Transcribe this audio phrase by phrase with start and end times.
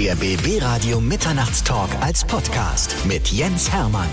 [0.00, 4.08] Der BB Radio Mitternachtstalk als Podcast mit Jens Hermann.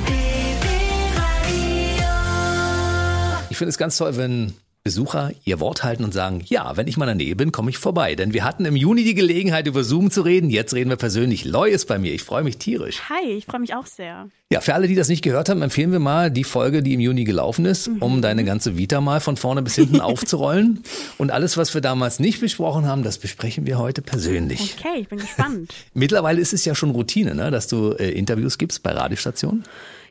[3.49, 4.53] Ich finde es ganz toll, wenn
[4.87, 7.69] Besucher ihr Wort halten und sagen, ja, wenn ich mal in der Nähe bin, komme
[7.69, 8.15] ich vorbei.
[8.15, 10.49] Denn wir hatten im Juni die Gelegenheit, über Zoom zu reden.
[10.49, 11.43] Jetzt reden wir persönlich.
[11.43, 12.13] Loy ist bei mir.
[12.13, 13.01] Ich freue mich tierisch.
[13.09, 14.29] Hi, ich freue mich auch sehr.
[14.49, 17.01] Ja, für alle, die das nicht gehört haben, empfehlen wir mal die Folge, die im
[17.01, 18.01] Juni gelaufen ist, Mhm.
[18.01, 20.83] um deine ganze Vita mal von vorne bis hinten aufzurollen.
[21.17, 24.77] Und alles, was wir damals nicht besprochen haben, das besprechen wir heute persönlich.
[24.79, 25.73] Okay, ich bin gespannt.
[25.93, 29.63] Mittlerweile ist es ja schon Routine, ne, dass du äh, Interviews gibst bei Radiostationen.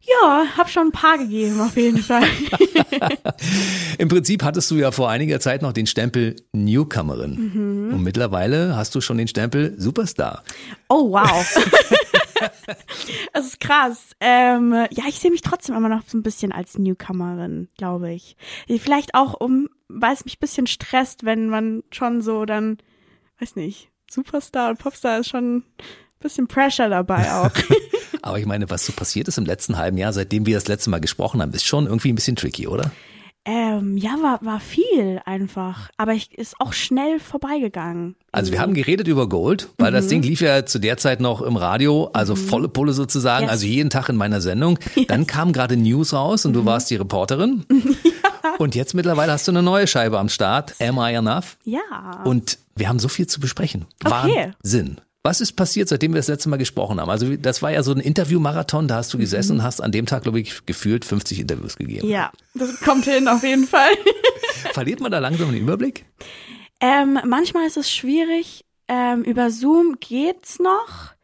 [0.07, 2.25] Ja, hab schon ein paar gegeben, auf jeden Fall.
[3.99, 7.91] Im Prinzip hattest du ja vor einiger Zeit noch den Stempel Newcomerin.
[7.93, 10.43] Und mittlerweile hast du schon den Stempel Superstar.
[10.89, 11.65] Oh, wow.
[13.33, 14.11] Das ist krass.
[14.21, 18.37] Ähm, ja, ich sehe mich trotzdem immer noch so ein bisschen als Newcomerin, glaube ich.
[18.67, 22.79] Vielleicht auch, um, weil es mich ein bisschen stresst, wenn man schon so dann,
[23.41, 25.65] weiß nicht, Superstar und Popstar ist schon ein
[26.21, 27.51] bisschen Pressure dabei auch.
[28.23, 30.91] Aber ich meine, was so passiert ist im letzten halben Jahr, seitdem wir das letzte
[30.91, 32.91] Mal gesprochen haben, ist schon irgendwie ein bisschen tricky, oder?
[33.49, 35.89] ähm, ja, war, war viel einfach.
[35.97, 38.17] Aber ich ist auch schnell vorbeigegangen.
[38.33, 41.43] Also wir haben geredet über Gold, weil das Ding lief ja zu der Zeit noch
[41.43, 43.53] im Radio, also volle Pulle sozusagen, Yes.
[43.53, 44.81] also jeden Tag in meiner Sendung.
[45.07, 47.65] Dann kam gerade News raus und du warst die Reporterin.
[48.59, 51.59] Und jetzt mittlerweile hast du eine neue Scheibe am Start, Am I Enough?
[51.65, 52.23] Ja.
[52.25, 53.85] Und wir haben so viel zu besprechen.
[54.03, 54.53] Okay.
[54.63, 54.97] Wahnsinn.
[55.27, 57.11] Was ist passiert, seitdem wir das letzte Mal gesprochen haben?
[57.11, 60.07] Also das war ja so ein Interviewmarathon, da hast du gesessen und hast an dem
[60.07, 62.09] Tag, glaube ich, gefühlt 50 Interviews gegeben.
[62.09, 63.91] ja, das kommt hin auf jeden Fall.
[64.73, 66.05] Verliert man da langsam den Überblick?
[66.79, 68.65] Ähm, manchmal ist es schwierig.
[68.87, 71.17] Ähm, über Zoom geht's noch.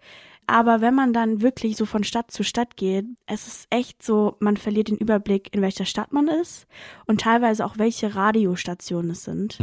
[0.49, 4.35] Aber wenn man dann wirklich so von Stadt zu Stadt geht, es ist echt so,
[4.41, 6.67] man verliert den Überblick, in welcher Stadt man ist
[7.07, 9.59] und teilweise auch welche Radiostationen es sind.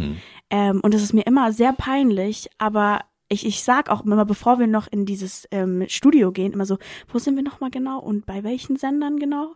[0.50, 4.60] Ähm, und es ist mir immer sehr peinlich, aber ich, ich sag auch immer, bevor
[4.60, 6.78] wir noch in dieses ähm, Studio gehen, immer so,
[7.08, 9.54] wo sind wir nochmal genau und bei welchen Sendern genau?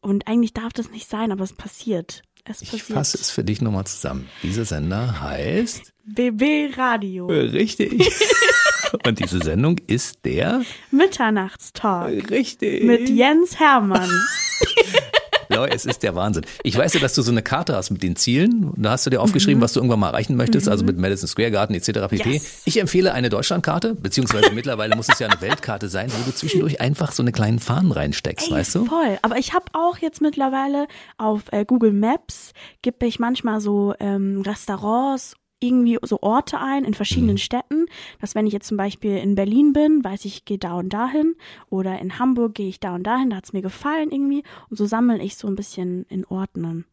[0.00, 2.22] Und eigentlich darf das nicht sein, aber es passiert.
[2.44, 2.96] Es Ich passiert.
[2.96, 4.28] fasse es für dich nochmal zusammen.
[4.44, 7.26] Dieser Sender heißt BB Radio.
[7.26, 8.08] Richtig.
[9.04, 12.84] Und diese Sendung ist der Mitternachtstalk Richtig.
[12.84, 14.08] mit Jens Hermann.
[15.48, 16.44] Leute, es ist der Wahnsinn.
[16.62, 18.72] Ich weiß ja, dass du so eine Karte hast mit den Zielen.
[18.76, 21.50] Da hast du dir aufgeschrieben, was du irgendwann mal erreichen möchtest, also mit Madison Square
[21.50, 22.08] Garden etc.
[22.08, 22.30] pp.
[22.30, 22.62] Yes.
[22.64, 26.80] Ich empfehle eine Deutschlandkarte, beziehungsweise mittlerweile muss es ja eine Weltkarte sein, wo du zwischendurch
[26.80, 28.84] einfach so eine kleinen Fahnen reinsteckst, Ey, weißt du?
[28.86, 29.18] voll.
[29.22, 30.86] Aber ich habe auch jetzt mittlerweile
[31.18, 32.52] auf äh, Google Maps
[32.82, 37.86] gebe ich manchmal so ähm, Restaurants irgendwie so Orte ein in verschiedenen Städten,
[38.20, 40.90] dass wenn ich jetzt zum Beispiel in Berlin bin, weiß ich, ich gehe da und
[40.90, 41.34] dahin
[41.70, 44.86] oder in Hamburg gehe ich da und dahin, da hat's mir gefallen irgendwie und so
[44.86, 46.84] sammle ich so ein bisschen in Ordnern.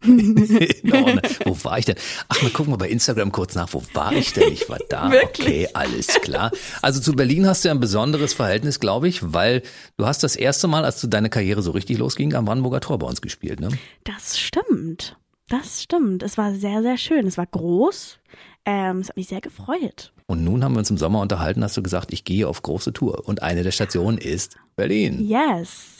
[0.04, 1.20] In Ordnung.
[1.44, 1.96] Wo war ich denn?
[2.28, 3.72] Ach, mal gucken wir bei Instagram kurz nach.
[3.72, 4.52] Wo war ich denn?
[4.52, 5.10] Ich war da.
[5.10, 5.46] Wirklich?
[5.46, 6.52] Okay, alles klar.
[6.82, 9.62] Also zu Berlin hast du ja ein besonderes Verhältnis, glaube ich, weil
[9.96, 13.00] du hast das erste Mal, als du deine Karriere so richtig losging, am Brandenburger Tor
[13.00, 13.70] bei uns gespielt, ne?
[14.04, 15.16] Das stimmt.
[15.48, 16.22] Das stimmt.
[16.22, 17.26] Es war sehr, sehr schön.
[17.26, 18.18] Es war groß.
[18.64, 20.12] Ähm, es hat mich sehr gefreut.
[20.26, 22.92] Und nun haben wir uns im Sommer unterhalten, hast du gesagt, ich gehe auf große
[22.92, 23.26] Tour.
[23.26, 25.26] Und eine der Stationen ist Berlin.
[25.26, 25.96] Yes.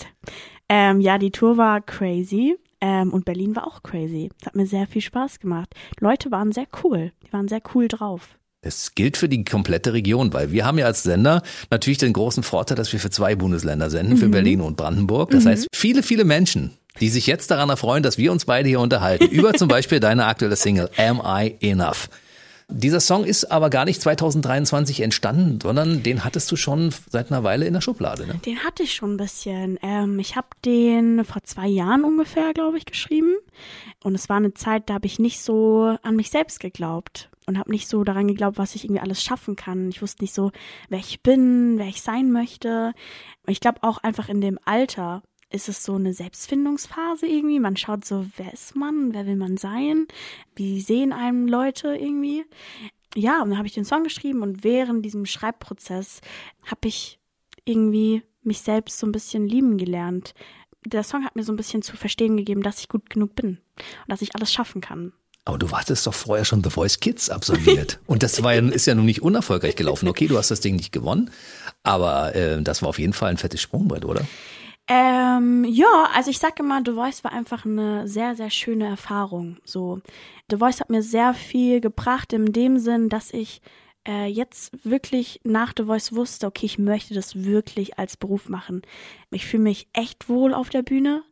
[0.69, 2.56] Ähm, ja, die Tour war crazy.
[2.81, 4.31] Ähm, und Berlin war auch crazy.
[4.38, 5.75] Es hat mir sehr viel Spaß gemacht.
[5.98, 7.12] Leute waren sehr cool.
[7.26, 8.38] Die waren sehr cool drauf.
[8.60, 12.42] Das gilt für die komplette Region, weil wir haben ja als Sender natürlich den großen
[12.42, 15.30] Vorteil, dass wir für zwei Bundesländer senden, für Berlin und Brandenburg.
[15.30, 18.81] Das heißt, viele, viele Menschen, die sich jetzt daran erfreuen, dass wir uns beide hier
[18.81, 22.09] unterhalten, über zum Beispiel deine aktuelle Single Am I Enough.
[22.70, 27.42] Dieser Song ist aber gar nicht 2023 entstanden, sondern den hattest du schon seit einer
[27.42, 28.26] Weile in der Schublade.
[28.26, 28.34] Ne?
[28.44, 29.78] Den hatte ich schon ein bisschen.
[29.81, 33.36] Ähm, ich habe den vor zwei Jahren ungefähr, glaube ich, geschrieben.
[34.04, 37.59] Und es war eine Zeit, da habe ich nicht so an mich selbst geglaubt und
[37.59, 39.88] habe nicht so daran geglaubt, was ich irgendwie alles schaffen kann.
[39.88, 40.53] Ich wusste nicht so,
[40.91, 42.92] wer ich bin, wer ich sein möchte.
[43.47, 47.60] Ich glaube auch einfach in dem Alter ist es so eine Selbstfindungsphase irgendwie.
[47.60, 50.06] Man schaut so, wer ist man, wer will man sein,
[50.54, 52.44] wie sehen einem Leute irgendwie.
[53.14, 56.20] Ja, und dann habe ich den Song geschrieben und während diesem Schreibprozess
[56.64, 57.18] habe ich
[57.65, 60.34] irgendwie mich selbst so ein bisschen lieben gelernt.
[60.86, 63.48] Der Song hat mir so ein bisschen zu verstehen gegeben, dass ich gut genug bin
[63.48, 65.12] und dass ich alles schaffen kann.
[65.44, 68.01] Aber du hattest doch vorher schon The Voice Kids absolviert.
[68.06, 70.06] Und das war ja, ist ja nun nicht unerfolgreich gelaufen.
[70.06, 71.30] Okay, du hast das Ding nicht gewonnen,
[71.83, 74.27] aber äh, das war auf jeden Fall ein fettes Sprungbrett, oder?
[74.91, 79.59] Ähm, ja, also ich sag immer, The Voice war einfach eine sehr, sehr schöne Erfahrung.
[79.65, 80.01] So,
[80.51, 83.61] The Voice hat mir sehr viel gebracht in dem Sinn, dass ich
[84.07, 88.81] äh, jetzt wirklich nach The Voice wusste, okay, ich möchte das wirklich als Beruf machen.
[89.31, 91.23] Ich fühle mich echt wohl auf der Bühne.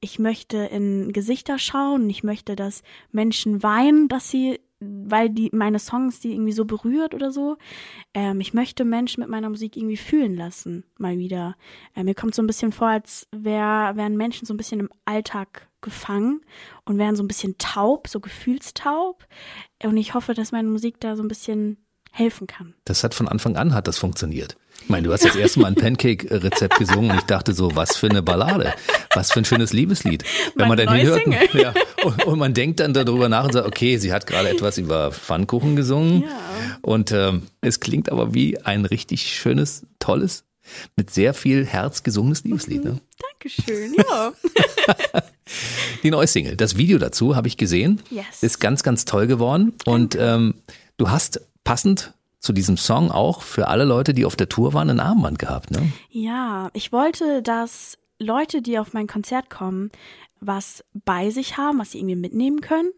[0.00, 2.10] Ich möchte in Gesichter schauen.
[2.10, 7.14] Ich möchte, dass Menschen weinen, dass sie weil die meine Songs die irgendwie so berührt
[7.14, 7.56] oder so.
[8.14, 11.56] Ähm, ich möchte Menschen mit meiner Musik irgendwie fühlen lassen, mal wieder.
[11.94, 14.90] Äh, mir kommt so ein bisschen vor, als wär, wären Menschen so ein bisschen im
[15.04, 16.42] Alltag gefangen
[16.84, 19.26] und wären so ein bisschen taub, so gefühlstaub.
[19.82, 21.78] Und ich hoffe, dass meine Musik da so ein bisschen
[22.10, 22.74] helfen kann.
[22.84, 24.56] Das hat von Anfang an hat das funktioniert.
[24.82, 27.96] Ich meine, du hast das erste Mal ein Pancake-Rezept gesungen und ich dachte so, was
[27.96, 28.72] für eine Ballade,
[29.14, 30.24] was für ein schönes Liebeslied.
[30.54, 31.74] Wenn man dann hinhört ja,
[32.04, 35.12] und, und, man denkt dann darüber nach und sagt, okay, sie hat gerade etwas über
[35.12, 36.28] Pfannkuchen gesungen ja.
[36.82, 40.44] und ähm, es klingt aber wie ein richtig schönes, tolles,
[40.96, 42.84] mit sehr viel Herz gesungenes Liebeslied.
[42.84, 43.00] Ne?
[43.32, 44.32] Dankeschön, ja.
[46.02, 48.42] Die neue Single, das Video dazu habe ich gesehen, yes.
[48.42, 50.54] ist ganz, ganz toll geworden und ähm,
[50.98, 54.88] du hast passend zu diesem Song auch für alle Leute, die auf der Tour waren,
[54.88, 55.92] ein Armband gehabt, ne?
[56.08, 59.90] Ja, ich wollte, dass Leute, die auf mein Konzert kommen,
[60.40, 62.88] was bei sich haben, was sie irgendwie mitnehmen können.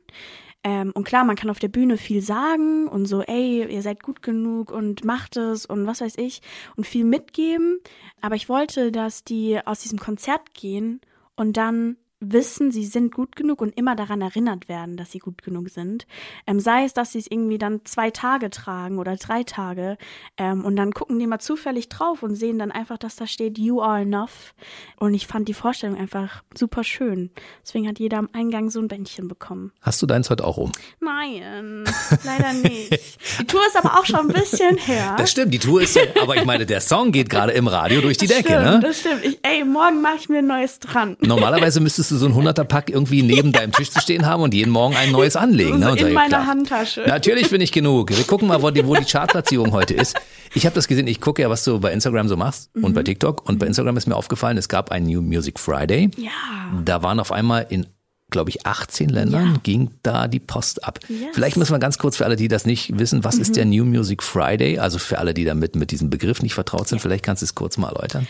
[0.63, 4.05] Ähm, und klar, man kann auf der Bühne viel sagen und so, ey, ihr seid
[4.05, 6.41] gut genug und macht es und was weiß ich
[6.77, 7.81] und viel mitgeben.
[8.21, 11.01] Aber ich wollte, dass die aus diesem Konzert gehen
[11.35, 15.43] und dann wissen, sie sind gut genug und immer daran erinnert werden, dass sie gut
[15.43, 16.07] genug sind.
[16.47, 19.97] Ähm, sei es, dass sie es irgendwie dann zwei Tage tragen oder drei Tage
[20.37, 23.59] ähm, und dann gucken die mal zufällig drauf und sehen dann einfach, dass da steht
[23.59, 24.55] You are enough.
[24.99, 27.31] Und ich fand die Vorstellung einfach super schön.
[27.63, 29.73] Deswegen hat jeder am Eingang so ein Bändchen bekommen.
[29.81, 30.73] Hast du deins heute auch um?
[31.01, 31.85] Nein,
[32.25, 33.19] leider nicht.
[33.41, 35.17] Die Tour ist aber auch schon ein bisschen her.
[35.17, 38.19] Das stimmt, die Tour ist, aber ich meine, der Song geht gerade im Radio durch
[38.19, 38.81] die das Decke, stimmt, ne?
[38.81, 39.25] Das stimmt.
[39.25, 41.17] Ich, ey, morgen mache ich mir ein neues dran.
[41.21, 44.71] Normalerweise müsstest du so ein 100er-Pack irgendwie neben deinem Tisch zu stehen haben und jeden
[44.71, 45.83] Morgen ein neues anlegen.
[45.83, 46.01] So ne?
[46.01, 47.05] in meiner klar, Handtasche.
[47.07, 48.11] Natürlich bin ich genug.
[48.17, 50.17] Wir gucken mal, wo die, wo die Chartplatzierung heute ist.
[50.55, 52.85] Ich habe das gesehen, ich gucke ja, was du bei Instagram so machst mhm.
[52.85, 53.49] und bei TikTok.
[53.49, 56.11] Und bei Instagram ist mir aufgefallen, es gab einen New Music Friday.
[56.17, 56.31] Ja.
[56.85, 57.87] Da waren auf einmal in
[58.31, 59.61] glaube ich, 18 Ländern ja.
[59.63, 61.01] ging da die Post ab.
[61.09, 61.31] Yes.
[61.33, 63.43] Vielleicht müssen wir ganz kurz für alle, die das nicht wissen, was mhm.
[63.43, 64.79] ist der New Music Friday?
[64.79, 67.55] Also für alle, die damit mit diesem Begriff nicht vertraut sind, vielleicht kannst du es
[67.55, 68.27] kurz mal erläutern.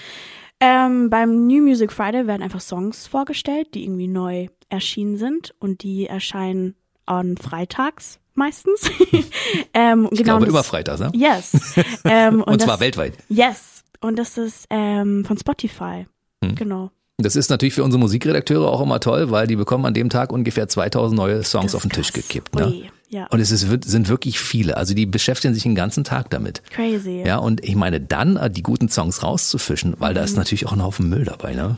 [0.61, 5.83] Ähm, beim New Music Friday werden einfach Songs vorgestellt, die irgendwie neu erschienen sind und
[5.83, 6.75] die erscheinen
[7.07, 8.91] an Freitags meistens.
[9.75, 11.11] ähm, ich genau, glaube das, immer Freitags, ne?
[11.15, 11.53] Yes.
[12.05, 13.15] Ähm, und, und das, zwar weltweit.
[13.29, 13.85] Yes.
[14.01, 16.07] Und das ist ähm, von Spotify.
[16.43, 16.55] Hm.
[16.55, 16.91] Genau.
[17.19, 20.33] Das ist natürlich für unsere Musikredakteure auch immer toll, weil die bekommen an dem Tag
[20.33, 22.55] ungefähr 2000 neue Songs auf den Tisch gekippt.
[22.55, 22.67] Ne?
[22.67, 23.27] Ui, ja.
[23.27, 24.77] Und es ist, sind wirklich viele.
[24.77, 26.63] Also die beschäftigen sich den ganzen Tag damit.
[26.71, 27.23] Crazy.
[27.27, 30.15] Ja, und ich meine, dann äh, die guten Songs rauszufischen, weil mhm.
[30.15, 30.39] da ist mhm.
[30.39, 31.77] natürlich auch ein Haufen Müll dabei, ne?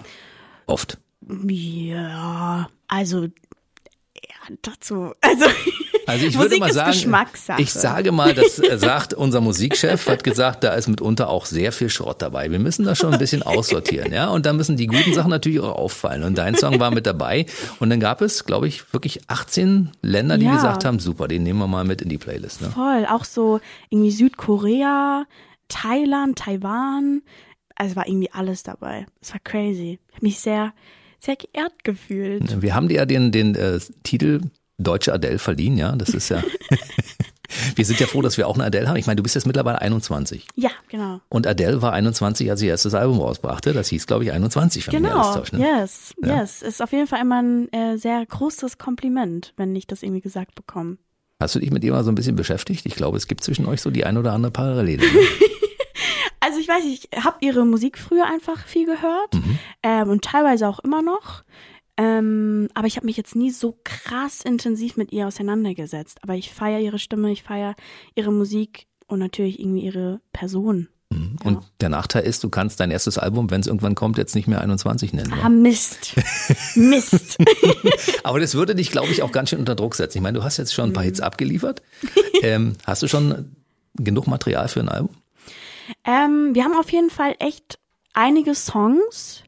[0.66, 0.98] Oft.
[1.48, 5.12] Ja, also ja, dazu.
[5.22, 5.46] Also
[6.12, 7.14] also ich würde mal sagen,
[7.58, 11.88] ich sage mal, das sagt unser Musikchef, hat gesagt, da ist mitunter auch sehr viel
[11.88, 12.50] Schrott dabei.
[12.50, 14.28] Wir müssen das schon ein bisschen aussortieren, ja.
[14.28, 16.22] Und da müssen die guten Sachen natürlich auch auffallen.
[16.22, 17.46] Und dein Song war mit dabei.
[17.80, 20.54] Und dann gab es, glaube ich, wirklich 18 Länder, die ja.
[20.54, 22.60] gesagt haben, super, den nehmen wir mal mit in die Playlist.
[22.60, 22.70] Ne?
[22.70, 25.24] Voll, auch so irgendwie Südkorea,
[25.68, 27.22] Thailand, Taiwan.
[27.74, 29.06] Also war irgendwie alles dabei.
[29.22, 29.98] Es war crazy.
[30.08, 30.74] Ich habe mich sehr,
[31.20, 32.60] sehr geehrt gefühlt.
[32.60, 34.42] Wir haben dir ja den, den äh, Titel
[34.82, 35.92] deutsche Adele verliehen, ja.
[35.92, 36.42] Das ist ja.
[37.76, 38.96] wir sind ja froh, dass wir auch eine Adele haben.
[38.96, 40.46] Ich meine, du bist jetzt mittlerweile 21.
[40.56, 41.20] Ja, genau.
[41.28, 43.72] Und Adele war 21, als sie ihr erstes Album rausbrachte.
[43.72, 45.18] Das hieß, glaube ich, 21, wenn genau.
[45.18, 45.52] alles täuscht.
[45.52, 45.60] Ne?
[45.60, 46.40] Yes, ja.
[46.40, 46.62] yes.
[46.62, 50.54] Ist auf jeden Fall immer ein äh, sehr großes Kompliment, wenn ich das irgendwie gesagt
[50.54, 50.98] bekomme.
[51.40, 52.86] Hast du dich mit ihr mal so ein bisschen beschäftigt?
[52.86, 55.02] Ich glaube, es gibt zwischen euch so die ein oder andere Parallele.
[55.02, 55.20] Ne?
[56.40, 59.58] also ich weiß, ich habe ihre Musik früher einfach viel gehört mhm.
[59.82, 61.42] ähm, und teilweise auch immer noch.
[61.96, 66.18] Ähm, aber ich habe mich jetzt nie so krass intensiv mit ihr auseinandergesetzt.
[66.22, 67.74] Aber ich feiere ihre Stimme, ich feiere
[68.14, 70.88] ihre Musik und natürlich irgendwie ihre Person.
[71.10, 71.36] Mhm.
[71.44, 71.60] Und ja.
[71.80, 74.60] der Nachteil ist, du kannst dein erstes Album, wenn es irgendwann kommt, jetzt nicht mehr
[74.60, 75.32] 21 nennen.
[75.42, 76.14] Ah, Mist.
[76.74, 77.38] Mist.
[78.22, 80.18] Aber das würde dich, glaube ich, auch ganz schön unter Druck setzen.
[80.18, 81.08] Ich meine, du hast jetzt schon ein paar mhm.
[81.08, 81.82] Hits abgeliefert.
[82.42, 83.54] Ähm, hast du schon
[83.94, 85.10] genug Material für ein Album?
[86.04, 87.78] Ähm, wir haben auf jeden Fall echt
[88.14, 89.41] einige Songs.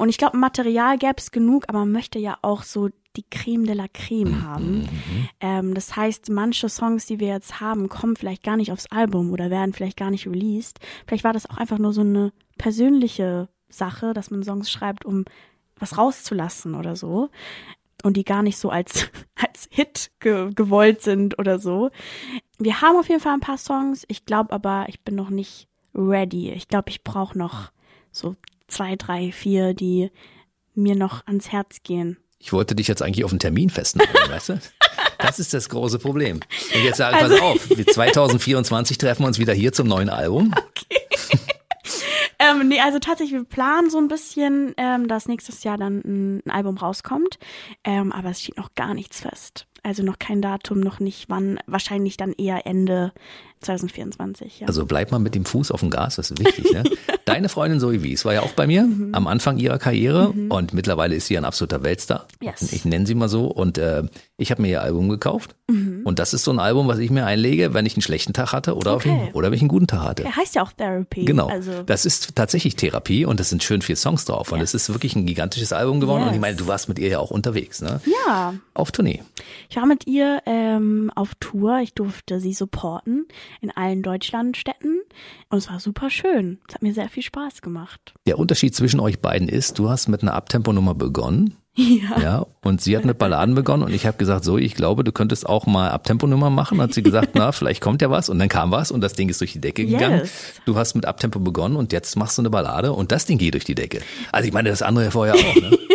[0.00, 3.66] Und ich glaube, Material gäbe es genug, aber man möchte ja auch so die Creme
[3.66, 4.78] de la Creme mhm, haben.
[4.78, 5.28] Mhm.
[5.40, 9.30] Ähm, das heißt, manche Songs, die wir jetzt haben, kommen vielleicht gar nicht aufs Album
[9.30, 10.80] oder werden vielleicht gar nicht released.
[11.06, 15.26] Vielleicht war das auch einfach nur so eine persönliche Sache, dass man Songs schreibt, um
[15.78, 17.28] was rauszulassen oder so.
[18.02, 21.90] Und die gar nicht so als, als Hit ge gewollt sind oder so.
[22.58, 24.06] Wir haben auf jeden Fall ein paar Songs.
[24.08, 26.52] Ich glaube aber, ich bin noch nicht ready.
[26.52, 27.70] Ich glaube, ich brauche noch
[28.10, 28.36] so
[28.70, 30.10] zwei, drei, vier, die
[30.74, 32.16] mir noch ans Herz gehen.
[32.38, 34.60] Ich wollte dich jetzt eigentlich auf einen Termin festnageln, weißt du?
[35.18, 36.40] Das ist das große Problem.
[36.74, 40.08] Und jetzt sage also, pass auf, wir 2024 treffen wir uns wieder hier zum neuen
[40.08, 40.54] Album.
[40.70, 41.38] Okay.
[42.38, 46.42] ähm, nee, also tatsächlich, wir planen so ein bisschen, ähm, dass nächstes Jahr dann ein,
[46.46, 47.38] ein Album rauskommt.
[47.84, 49.66] Ähm, aber es steht noch gar nichts fest.
[49.82, 51.58] Also noch kein Datum, noch nicht wann.
[51.66, 53.12] Wahrscheinlich dann eher Ende
[53.60, 54.60] 2024.
[54.60, 54.66] Ja.
[54.66, 56.72] Also bleib mal mit dem Fuß auf dem Gas, das ist wichtig.
[56.72, 56.82] Ne?
[57.26, 59.14] Deine Freundin Zoe Wies war ja auch bei mir mhm.
[59.14, 60.50] am Anfang ihrer Karriere mhm.
[60.50, 62.26] und mittlerweile ist sie ein absoluter Weltstar.
[62.40, 62.72] Yes.
[62.72, 63.46] Ich nenne sie mal so.
[63.46, 64.04] Und äh,
[64.38, 65.54] ich habe mir ihr Album gekauft.
[65.68, 66.00] Mhm.
[66.04, 68.52] Und das ist so ein Album, was ich mir einlege, wenn ich einen schlechten Tag
[68.52, 69.10] hatte oder, okay.
[69.10, 70.24] einen, oder wenn ich einen guten Tag hatte.
[70.24, 71.26] Er heißt ja auch Therapy.
[71.26, 71.48] Genau.
[71.48, 71.82] Also.
[71.82, 74.52] Das ist tatsächlich Therapie und es sind schön vier Songs drauf.
[74.52, 76.20] Und es ist wirklich ein gigantisches Album geworden.
[76.20, 76.28] Yes.
[76.28, 78.00] Und ich meine, du warst mit ihr ja auch unterwegs, ne?
[78.26, 78.54] Ja.
[78.72, 79.22] Auf Tournee.
[79.70, 81.78] Ich war mit ihr ähm, auf Tour.
[81.78, 83.28] Ich durfte sie supporten
[83.60, 85.00] in allen Deutschlandstädten.
[85.48, 86.58] Und es war super schön.
[86.66, 88.12] Es hat mir sehr viel Spaß gemacht.
[88.26, 91.54] Der Unterschied zwischen euch beiden ist, du hast mit einer Abtemponummer begonnen.
[91.76, 92.20] Ja.
[92.20, 92.46] ja.
[92.62, 95.48] Und sie hat mit Balladen begonnen und ich habe gesagt, so, ich glaube, du könntest
[95.48, 96.82] auch mal Abtemponummer machen.
[96.82, 98.28] Hat sie gesagt, na, vielleicht kommt ja was.
[98.28, 100.18] Und dann kam was und das Ding ist durch die Decke gegangen.
[100.18, 100.60] Yes.
[100.64, 103.54] Du hast mit Abtempo begonnen und jetzt machst du eine Ballade und das Ding geht
[103.54, 104.00] durch die Decke.
[104.32, 105.78] Also ich meine, das andere vorher auch, ne?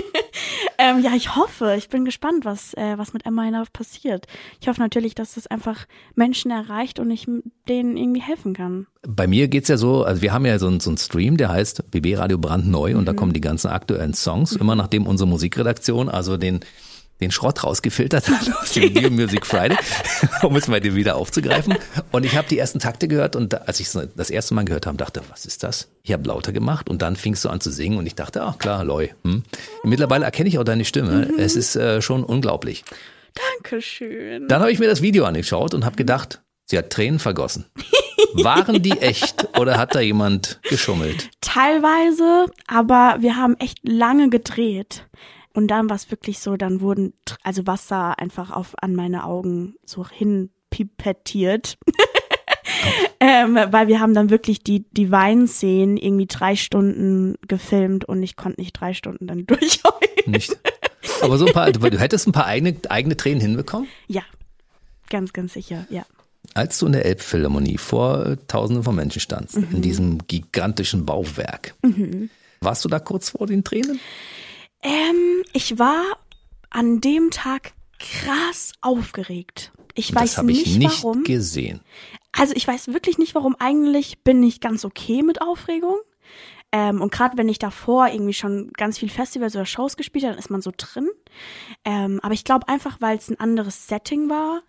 [0.77, 1.75] Ähm, ja, ich hoffe.
[1.77, 4.25] Ich bin gespannt, was, äh, was mit Emma hinauf passiert.
[4.59, 7.27] Ich hoffe natürlich, dass es einfach Menschen erreicht und ich
[7.67, 8.87] denen irgendwie helfen kann.
[9.07, 11.49] Bei mir geht's ja so, also wir haben ja so, einen, so einen Stream, der
[11.49, 13.05] heißt BB Radio brandneu und mhm.
[13.05, 14.61] da kommen die ganzen aktuellen Songs, mhm.
[14.61, 16.61] immer nachdem unsere Musikredaktion, also den
[17.21, 19.77] den Schrott rausgefiltert hat aus dem Video Music Friday,
[20.43, 21.75] um es mal wieder aufzugreifen.
[22.11, 24.65] Und ich habe die ersten Takte gehört und da, als ich es das erste Mal
[24.65, 25.89] gehört habe, dachte, was ist das?
[26.03, 28.57] Ich habe lauter gemacht und dann fingst du an zu singen und ich dachte, ach
[28.57, 29.09] klar, Loi.
[29.23, 29.43] Hm.
[29.83, 31.29] Mittlerweile erkenne ich auch deine Stimme.
[31.31, 31.39] Mhm.
[31.39, 32.83] Es ist äh, schon unglaublich.
[33.53, 34.47] Dankeschön.
[34.47, 37.65] Dann habe ich mir das Video angeschaut und habe gedacht, sie hat Tränen vergossen.
[38.33, 41.29] Waren die echt oder hat da jemand geschummelt?
[41.41, 45.05] Teilweise, aber wir haben echt lange gedreht.
[45.55, 49.75] Und dann war es wirklich so, dann wurden also Wasser einfach auf an meine Augen
[49.85, 51.77] so hinpipettiert.
[53.21, 58.35] ähm, weil wir haben dann wirklich die, die Weinszenen irgendwie drei Stunden gefilmt und ich
[58.35, 60.25] konnte nicht drei Stunden dann durchheulen.
[60.25, 60.57] Nicht.
[61.21, 63.87] Aber so ein paar, du hättest ein paar eigene, eigene Tränen hinbekommen?
[64.07, 64.23] Ja,
[65.09, 66.05] ganz, ganz sicher, ja.
[66.53, 69.67] Als du in der Elbphilharmonie vor Tausenden von Menschen standst, mhm.
[69.71, 72.29] in diesem gigantischen Bauwerk, mhm.
[72.59, 74.01] warst du da kurz vor den Tränen?
[74.85, 76.03] Ähm, ich war
[76.69, 79.71] an dem Tag krass aufgeregt.
[79.95, 81.23] Ich das weiß nicht, ich nicht warum.
[81.23, 81.81] gesehen.
[82.31, 83.55] Also ich weiß wirklich nicht, warum.
[83.59, 85.97] Eigentlich bin ich ganz okay mit Aufregung.
[86.71, 90.33] Ähm, und gerade wenn ich davor irgendwie schon ganz viel Festivals oder Shows gespielt habe,
[90.33, 91.09] dann ist man so drin.
[91.83, 94.61] Ähm, aber ich glaube einfach, weil es ein anderes Setting war.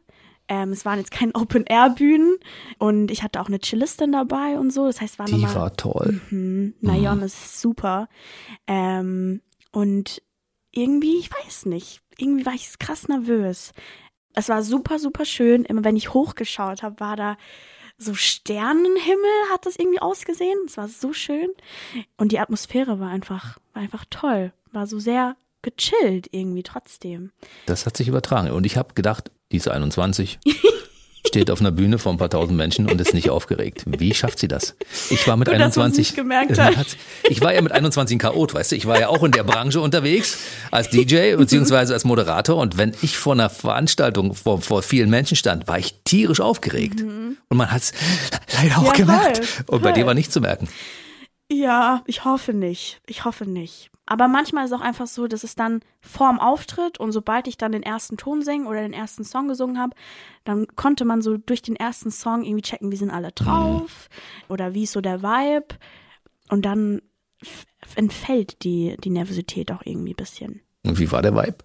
[0.49, 2.37] Ähm, es waren jetzt keine Open-Air-Bühnen
[2.79, 4.87] und ich hatte auch eine Chillistin dabei und so.
[4.87, 6.21] Das heißt, war Die nochmal, war toll.
[6.31, 7.25] Mhm, Nayon mhm.
[7.25, 8.09] ist super.
[8.69, 9.41] Ähm,
[9.77, 10.23] und
[10.71, 13.75] irgendwie, ich weiß nicht, irgendwie war ich krass nervös.
[14.33, 15.67] Es war super, super schön.
[15.67, 17.37] Immer wenn ich hochgeschaut habe, war da
[17.99, 20.59] so Sternenhimmel, hat das irgendwie ausgesehen.
[20.67, 21.51] Es war so schön.
[22.17, 24.55] Und die Atmosphäre war einfach, war einfach toll.
[24.73, 27.33] War so sehr gechillt irgendwie trotzdem.
[27.67, 28.53] Das hat sich übertragen.
[28.53, 30.39] Und ich habe gedacht, die ist 21.
[31.27, 33.85] steht auf einer Bühne vor ein paar tausend Menschen und ist nicht aufgeregt.
[33.87, 34.77] Wie schafft sie das?
[35.11, 36.15] Ich war mit Gut, 21.
[36.15, 36.97] gemerkt hat.
[37.29, 39.81] Ich war ja mit 21 Chaot, weißt du, ich war ja auch in der Branche
[39.81, 40.39] unterwegs
[40.71, 45.37] als DJ beziehungsweise als Moderator und wenn ich vor einer Veranstaltung vor, vor vielen Menschen
[45.37, 47.01] stand, war ich tierisch aufgeregt.
[47.01, 47.37] Mhm.
[47.49, 47.93] Und man hat es
[48.61, 49.45] leider auch ja, gemerkt.
[49.45, 50.69] Voll, und bei dir war nicht zu merken.
[51.51, 53.01] Ja, ich hoffe nicht.
[53.07, 53.91] Ich hoffe nicht.
[54.07, 57.59] Aber manchmal ist es auch einfach so, dass es dann vorm Auftritt und sobald ich
[57.59, 59.97] dann den ersten Ton singen oder den ersten Song gesungen habe,
[60.45, 64.53] dann konnte man so durch den ersten Song irgendwie checken, wie sind alle drauf mhm.
[64.53, 65.75] oder wie ist so der Vibe.
[66.49, 67.03] Und dann
[67.97, 70.63] entfällt die, die Nervosität auch irgendwie ein bisschen.
[70.85, 71.59] Und wie war der Vibe?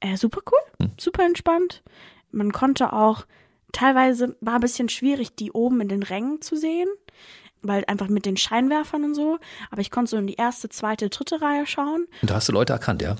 [0.00, 0.92] Äh, super cool, hm.
[0.98, 1.82] super entspannt.
[2.30, 3.26] Man konnte auch,
[3.72, 6.88] teilweise war ein bisschen schwierig, die oben in den Rängen zu sehen
[7.62, 9.38] weil einfach mit den Scheinwerfern und so.
[9.70, 12.06] Aber ich konnte so in die erste, zweite, dritte Reihe schauen.
[12.22, 13.16] Und da hast du Leute erkannt, ja?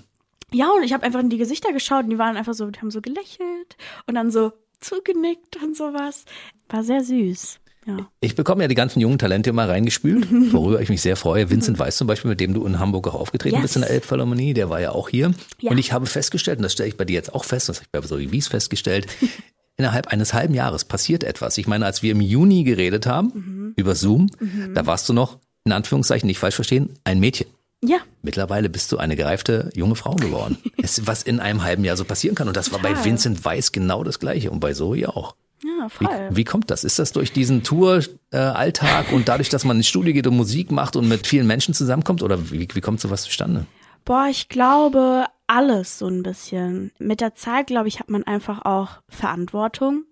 [0.52, 2.80] Ja, und ich habe einfach in die Gesichter geschaut und die waren einfach so, die
[2.80, 3.76] haben so gelächelt
[4.07, 6.25] und dann so zugenickt und sowas.
[6.68, 7.61] War sehr süß.
[7.87, 8.07] Ja.
[8.21, 11.49] Ich bekomme ja die ganzen jungen Talente immer reingespült, worüber ich mich sehr freue.
[11.49, 13.62] Vincent Weiß zum Beispiel, mit dem du in Hamburg auch aufgetreten yes.
[13.62, 15.33] bist in der Elbphilharmonie, der war ja auch hier.
[15.61, 15.71] Ja.
[15.71, 17.87] Und ich habe festgestellt, und das stelle ich bei dir jetzt auch fest, das habe
[17.87, 19.07] ich bei so Wies festgestellt,
[19.78, 21.56] innerhalb eines halben Jahres passiert etwas.
[21.56, 23.73] Ich meine, als wir im Juni geredet haben mhm.
[23.76, 24.75] über Zoom, mhm.
[24.75, 27.47] da warst du noch, in Anführungszeichen, nicht falsch verstehen, ein Mädchen.
[27.82, 27.99] Ja.
[28.23, 30.58] Mittlerweile bist du eine gereifte junge Frau geworden.
[30.82, 32.49] es, was in einem halben Jahr so passieren kann.
[32.49, 32.82] Und das Total.
[32.82, 35.37] war bei Vincent Weiss genau das Gleiche und bei Zoe auch.
[35.62, 36.08] Ja, voll.
[36.30, 36.82] Wie, wie kommt das?
[36.82, 40.73] Ist das durch diesen Tour-Alltag äh, und dadurch, dass man ins Studio geht und Musik
[40.73, 42.23] macht und mit vielen Menschen zusammenkommt?
[42.23, 43.66] Oder wie, wie kommt sowas zustande?
[44.04, 46.92] Boah, ich glaube, alles so ein bisschen.
[46.98, 50.04] Mit der Zeit, glaube ich, hat man einfach auch Verantwortung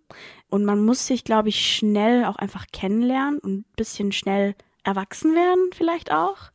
[0.49, 5.35] und man muss sich, glaube ich, schnell auch einfach kennenlernen und ein bisschen schnell erwachsen
[5.35, 6.51] werden vielleicht auch.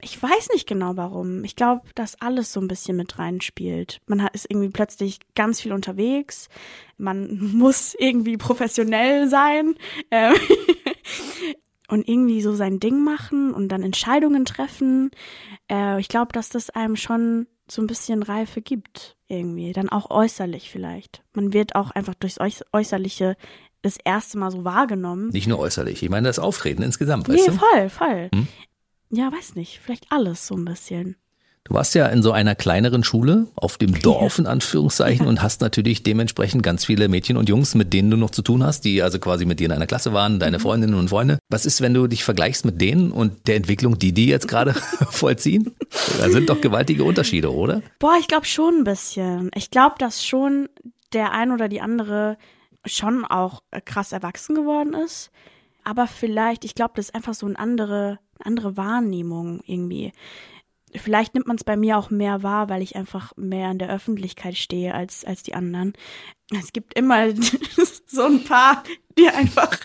[0.00, 1.42] Ich weiß nicht genau warum.
[1.42, 4.00] Ich glaube, dass alles so ein bisschen mit reinspielt.
[4.06, 6.48] Man ist irgendwie plötzlich ganz viel unterwegs.
[6.96, 9.74] Man muss irgendwie professionell sein.
[10.10, 10.34] Ähm
[11.88, 15.10] und irgendwie so sein Ding machen und dann Entscheidungen treffen.
[15.70, 19.72] Äh, ich glaube, dass das einem schon so ein bisschen Reife gibt, irgendwie.
[19.72, 21.22] Dann auch äußerlich vielleicht.
[21.34, 22.38] Man wird auch einfach durchs
[22.72, 23.36] Äußerliche
[23.82, 25.28] das erste Mal so wahrgenommen.
[25.28, 27.58] Nicht nur äußerlich, ich meine das Auftreten insgesamt, weißt nee, du?
[27.58, 28.30] voll, voll.
[28.34, 28.48] Hm?
[29.10, 31.16] Ja, weiß nicht, vielleicht alles so ein bisschen.
[31.64, 35.60] Du warst ja in so einer kleineren Schule auf dem Dorf in Anführungszeichen und hast
[35.60, 39.02] natürlich dementsprechend ganz viele Mädchen und Jungs, mit denen du noch zu tun hast, die
[39.02, 40.62] also quasi mit dir in einer Klasse waren, deine mhm.
[40.62, 41.38] Freundinnen und Freunde.
[41.50, 44.72] Was ist, wenn du dich vergleichst mit denen und der Entwicklung, die die jetzt gerade
[45.10, 45.74] vollziehen?
[46.18, 47.82] Da sind doch gewaltige Unterschiede, oder?
[47.98, 49.50] Boah, ich glaube schon ein bisschen.
[49.54, 50.68] Ich glaube, dass schon
[51.12, 52.38] der ein oder die andere
[52.86, 55.30] schon auch krass erwachsen geworden ist.
[55.84, 60.12] Aber vielleicht, ich glaube, das ist einfach so eine andere, andere Wahrnehmung irgendwie
[60.94, 63.90] vielleicht nimmt man es bei mir auch mehr wahr, weil ich einfach mehr in der
[63.90, 65.92] Öffentlichkeit stehe als, als die anderen.
[66.58, 67.28] Es gibt immer
[68.06, 68.82] so ein paar,
[69.18, 69.78] die einfach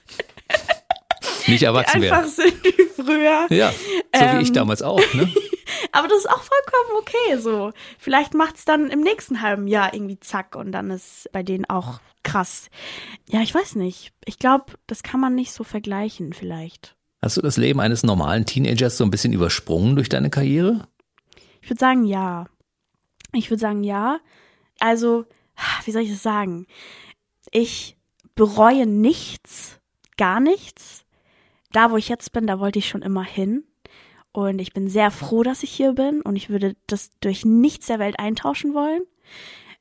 [1.47, 2.31] nicht erwachsen die einfach werden.
[2.31, 3.47] sind wie früher.
[3.49, 5.13] Ja, so ähm, wie ich ähm, damals auch.
[5.13, 5.31] Ne?
[5.91, 7.71] aber das ist auch vollkommen okay so.
[7.97, 11.65] Vielleicht macht es dann im nächsten halben Jahr irgendwie zack und dann ist bei denen
[11.65, 12.69] auch krass.
[13.29, 14.13] Ja, ich weiß nicht.
[14.25, 16.95] Ich glaube, das kann man nicht so vergleichen vielleicht.
[17.21, 20.87] Hast du das Leben eines normalen Teenagers so ein bisschen übersprungen durch deine Karriere?
[21.63, 22.45] Ich würde sagen, ja.
[23.31, 24.19] Ich würde sagen, ja.
[24.79, 25.25] Also,
[25.85, 26.67] wie soll ich das sagen?
[27.51, 27.97] Ich
[28.35, 29.79] bereue nichts,
[30.17, 31.05] gar nichts.
[31.71, 33.63] Da, wo ich jetzt bin, da wollte ich schon immer hin.
[34.33, 36.21] Und ich bin sehr froh, dass ich hier bin.
[36.21, 39.03] Und ich würde das durch nichts der Welt eintauschen wollen.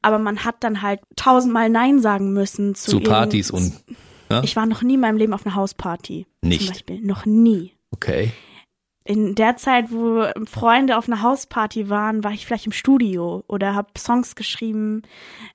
[0.02, 3.72] Aber man hat dann halt tausendmal Nein sagen müssen zu, zu Partys und.
[4.30, 4.42] Ja?
[4.44, 6.26] Ich war noch nie in meinem Leben auf einer Hausparty.
[6.42, 6.60] Nicht.
[6.60, 7.00] Zum Beispiel.
[7.00, 7.74] Noch nie.
[7.90, 8.32] Okay
[9.04, 13.74] in der Zeit, wo Freunde auf einer Hausparty waren, war ich vielleicht im Studio oder
[13.74, 15.02] habe Songs geschrieben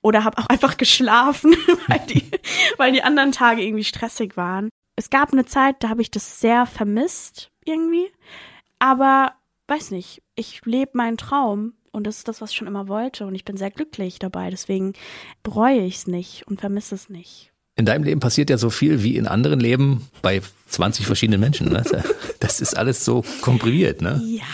[0.02, 1.54] oder habe auch einfach geschlafen,
[1.88, 2.24] weil die,
[2.76, 4.68] weil die anderen Tage irgendwie stressig waren.
[4.96, 8.10] Es gab eine Zeit, da habe ich das sehr vermisst irgendwie,
[8.78, 9.34] aber
[9.68, 13.26] weiß nicht, ich lebe meinen Traum und das ist das, was ich schon immer wollte
[13.26, 14.92] und ich bin sehr glücklich dabei, deswegen
[15.42, 19.04] bereue ich es nicht und vermisse es nicht in deinem Leben passiert ja so viel
[19.04, 21.72] wie in anderen Leben bei 20 verschiedenen Menschen.
[21.72, 21.84] Ne?
[22.40, 24.20] Das ist alles so komprimiert, ne?
[24.26, 24.44] Ja,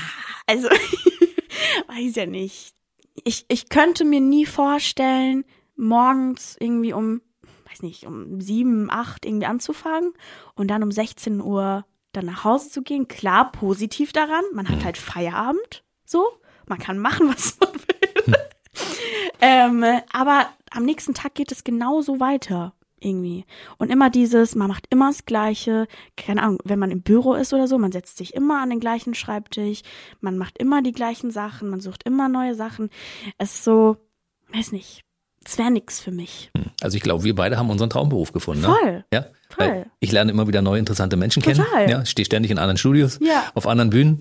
[0.46, 0.68] also
[1.88, 2.74] weiß ja nicht.
[3.24, 7.22] Ich, ich könnte mir nie vorstellen, morgens irgendwie um,
[7.70, 10.12] weiß nicht, um sieben, acht irgendwie anzufangen
[10.54, 13.08] und dann um 16 Uhr dann nach Hause zu gehen.
[13.08, 14.44] Klar, positiv daran.
[14.52, 14.84] Man hat hm.
[14.84, 15.82] halt Feierabend.
[16.04, 16.26] So.
[16.66, 18.24] Man kann machen, was man will.
[18.26, 18.34] Hm.
[19.40, 23.44] ähm, aber am nächsten Tag geht es genauso weiter irgendwie.
[23.78, 25.86] Und immer dieses, man macht immer das Gleiche,
[26.16, 28.80] keine Ahnung, wenn man im Büro ist oder so, man setzt sich immer an den
[28.80, 29.82] gleichen Schreibtisch,
[30.20, 32.90] man macht immer die gleichen Sachen, man sucht immer neue Sachen.
[33.38, 33.96] Es ist so,
[34.52, 35.04] weiß nicht,
[35.46, 36.50] es wäre nichts für mich.
[36.56, 36.64] Hm.
[36.80, 38.62] Also ich glaube, wir beide haben unseren Traumberuf gefunden.
[38.62, 38.68] Ne?
[38.68, 39.04] Voll.
[39.12, 39.26] Ja.
[39.50, 39.86] Voll.
[40.00, 41.64] ich lerne immer wieder neue interessante Menschen Total.
[41.64, 41.88] kennen.
[41.88, 43.44] Ja, stehe ständig in anderen Studios, ja.
[43.54, 44.18] auf anderen Bühnen.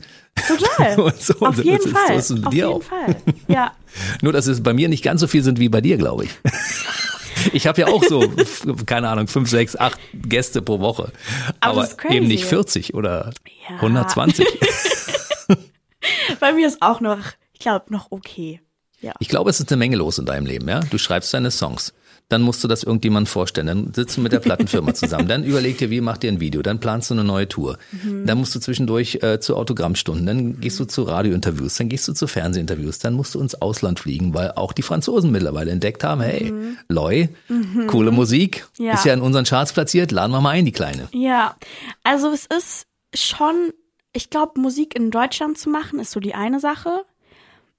[0.48, 1.00] Total.
[1.00, 2.18] und so, auf und jeden das Fall.
[2.18, 2.84] Ist, so ist auf dir jeden auch.
[2.84, 3.16] Fall.
[3.48, 3.72] Ja.
[4.22, 6.32] Nur, dass es bei mir nicht ganz so viel sind wie bei dir, glaube ich.
[7.54, 8.34] Ich habe ja auch so,
[8.86, 11.12] keine Ahnung, fünf, sechs, acht Gäste pro Woche.
[11.60, 13.32] Aber, aber eben nicht 40 oder
[13.70, 13.76] ja.
[13.76, 14.48] 120.
[16.40, 17.20] Bei mir ist auch noch,
[17.54, 18.62] ich glaube, noch okay.
[19.02, 19.14] Ja.
[19.20, 20.80] Ich glaube, es ist eine Menge los in deinem Leben, ja.
[20.80, 21.94] Du schreibst deine Songs
[22.34, 23.68] dann musst du das irgendjemand vorstellen.
[23.68, 25.28] Dann sitzt du mit der Plattenfirma zusammen.
[25.28, 26.64] Dann überleg dir, wie macht ihr ein Video.
[26.64, 27.78] Dann planst du eine neue Tour.
[27.92, 28.26] Mhm.
[28.26, 30.26] Dann musst du zwischendurch äh, zu Autogrammstunden.
[30.26, 31.76] Dann gehst du zu Radiointerviews.
[31.78, 32.98] Dann gehst du zu Fernsehinterviews.
[32.98, 36.78] Dann musst du ins Ausland fliegen, weil auch die Franzosen mittlerweile entdeckt haben, hey, mhm.
[36.90, 37.86] Loy, mhm.
[37.86, 38.68] coole Musik.
[38.80, 38.96] Ja.
[38.96, 40.12] Ist ja in unseren Charts platziert.
[40.12, 41.10] Laden wir mal ein, die Kleine.
[41.14, 41.56] Ja,
[42.04, 43.72] also es ist schon,
[44.12, 47.06] ich glaube, Musik in Deutschland zu machen, ist so die eine Sache.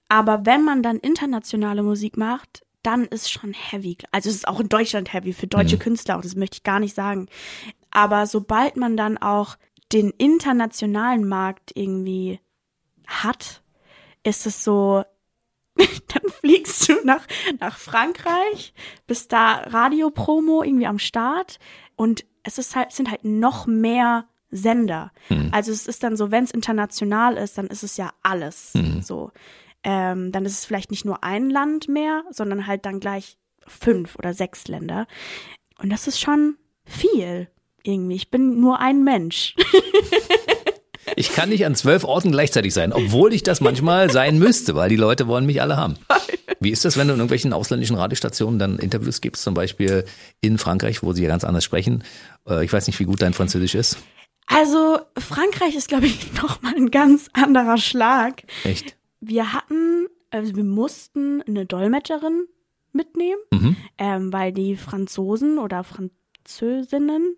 [0.09, 3.99] Aber wenn man dann internationale Musik macht, dann ist schon heavy.
[4.13, 5.81] Also es ist auch in Deutschland heavy für deutsche mhm.
[5.81, 7.29] Künstler, auch das möchte ich gar nicht sagen.
[7.91, 9.57] Aber sobald man dann auch
[9.93, 12.41] den internationalen Markt irgendwie
[13.07, 13.63] hat,
[14.23, 15.05] ist es so,
[15.77, 17.27] dann fliegst du nach,
[17.61, 18.75] nach Frankreich,
[19.07, 21.59] bist da Radiopromo irgendwie am Start
[21.97, 25.11] und es ist halt, sind halt noch mehr Sender.
[25.31, 25.49] Mhm.
[25.53, 29.03] Also es ist dann so, wenn es international ist, dann ist es ja alles mhm.
[29.03, 29.33] so
[29.85, 34.17] ähm, dann ist es vielleicht nicht nur ein Land mehr, sondern halt dann gleich fünf
[34.17, 35.07] oder sechs Länder.
[35.79, 37.49] Und das ist schon viel
[37.83, 38.17] irgendwie.
[38.17, 39.55] Ich bin nur ein Mensch.
[41.17, 44.89] Ich kann nicht an zwölf Orten gleichzeitig sein, obwohl ich das manchmal sein müsste, weil
[44.89, 45.97] die Leute wollen mich alle haben.
[46.61, 50.05] Wie ist das, wenn du in irgendwelchen ausländischen Radiostationen dann Interviews gibst, zum Beispiel
[50.41, 52.05] in Frankreich, wo sie ja ganz anders sprechen?
[52.49, 53.99] Äh, ich weiß nicht, wie gut dein Französisch ist.
[54.47, 58.43] Also Frankreich ist, glaube ich, noch mal ein ganz anderer Schlag.
[58.65, 58.97] Echt?
[59.27, 62.47] Wir hatten, also wir mussten eine Dolmetscherin
[62.93, 63.77] mitnehmen, Mhm.
[63.99, 67.37] ähm, weil die Franzosen oder Französinnen,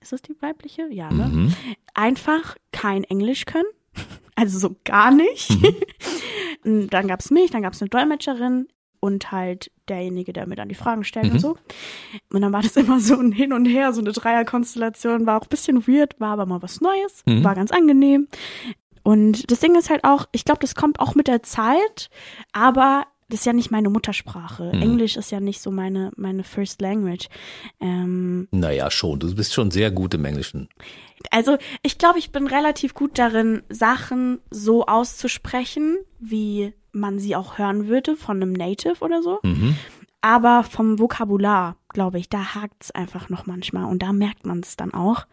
[0.00, 0.88] ist das die weibliche?
[0.90, 1.28] Ja, ne?
[1.28, 1.54] Mhm.
[1.94, 3.66] Einfach kein Englisch können.
[4.34, 5.50] Also so gar nicht.
[6.64, 6.88] Mhm.
[6.90, 8.66] Dann gab's mich, dann gab's eine Dolmetscherin
[8.98, 11.32] und halt derjenige, der mir dann die Fragen stellt Mhm.
[11.32, 11.58] und so.
[12.32, 15.26] Und dann war das immer so ein Hin und Her, so eine Dreierkonstellation.
[15.26, 17.44] War auch ein bisschen weird, war aber mal was Neues, Mhm.
[17.44, 18.26] war ganz angenehm.
[19.02, 22.10] Und das Ding ist halt auch, ich glaube, das kommt auch mit der Zeit,
[22.52, 24.72] aber das ist ja nicht meine Muttersprache.
[24.74, 24.82] Mhm.
[24.82, 27.28] Englisch ist ja nicht so meine, meine First Language.
[27.80, 29.18] Ähm, Naja, schon.
[29.20, 30.68] Du bist schon sehr gut im Englischen.
[31.30, 37.56] also ich glaube, ich bin relativ gut darin, Sachen so auszusprechen, wie man sie auch
[37.56, 39.38] hören würde von einem Native oder so.
[39.42, 39.76] Mhm.
[40.20, 44.60] Aber vom Vokabular, glaube ich, da hakt es einfach noch manchmal und da merkt man
[44.60, 45.26] es dann auch.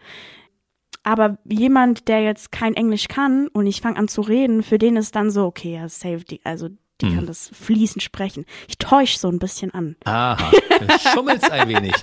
[1.03, 4.95] Aber jemand, der jetzt kein Englisch kann und ich fange an zu reden, für den
[4.97, 6.69] ist dann so, okay, ja, Safety, also
[7.01, 7.15] die Mhm.
[7.15, 8.45] kann das fließend sprechen.
[8.67, 9.95] Ich täusche so ein bisschen an.
[10.03, 10.51] Aha,
[11.13, 11.93] schummelst ein wenig.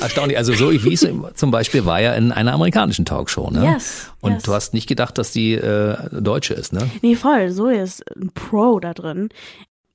[0.00, 0.38] Erstaunlich.
[0.38, 3.64] Also so wie es zum Beispiel war ja in einer amerikanischen Talkshow, ne?
[3.64, 4.42] Yes, Und yes.
[4.44, 6.88] du hast nicht gedacht, dass die äh, Deutsche ist, ne?
[7.02, 9.30] Nee, voll, so ist ein Pro da drin.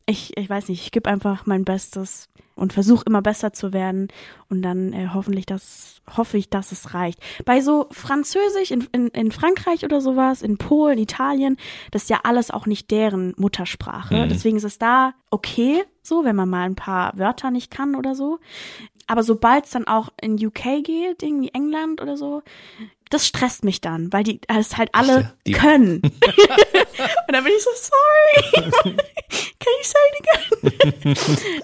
[0.06, 2.28] Ich, ich weiß nicht, ich gebe einfach mein Bestes
[2.60, 4.10] und versuche immer besser zu werden
[4.50, 7.20] und dann äh, hoffentlich das, hoffe ich, dass es reicht.
[7.46, 11.58] Bei so Französisch in, in, in Frankreich oder sowas, in Polen, Italien,
[11.92, 14.16] das ist ja alles auch nicht deren Muttersprache.
[14.26, 14.30] Mhm.
[14.30, 18.16] Deswegen ist es da okay, so, wenn man mal ein paar Wörter nicht kann oder
[18.16, 18.40] so.
[19.08, 22.44] Aber sobald es dann auch in UK geht, irgendwie England oder so,
[23.10, 26.02] das stresst mich dann, weil die es halt alle Die- können.
[27.28, 28.72] Und dann bin ich so, sorry.
[29.60, 31.16] Can you say it again?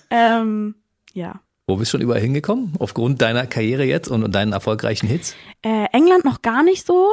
[0.09, 0.75] ähm,
[1.15, 1.41] ja.
[1.67, 2.73] Wo bist du schon überall hingekommen?
[2.77, 5.35] Aufgrund deiner Karriere jetzt und, und deinen erfolgreichen Hits?
[5.63, 7.09] Äh, England noch gar nicht so.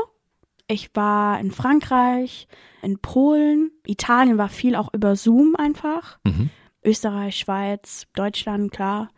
[0.68, 2.48] Ich war in Frankreich,
[2.82, 6.18] in Polen, Italien war viel auch über Zoom einfach.
[6.24, 6.50] Mhm.
[6.84, 9.10] Österreich, Schweiz, Deutschland, klar.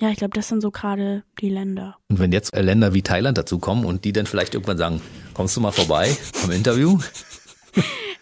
[0.00, 1.96] Ja, ich glaube, das sind so gerade die Länder.
[2.08, 5.00] Und wenn jetzt äh, Länder wie Thailand dazu kommen und die dann vielleicht irgendwann sagen,
[5.34, 6.98] kommst du mal vorbei am Interview?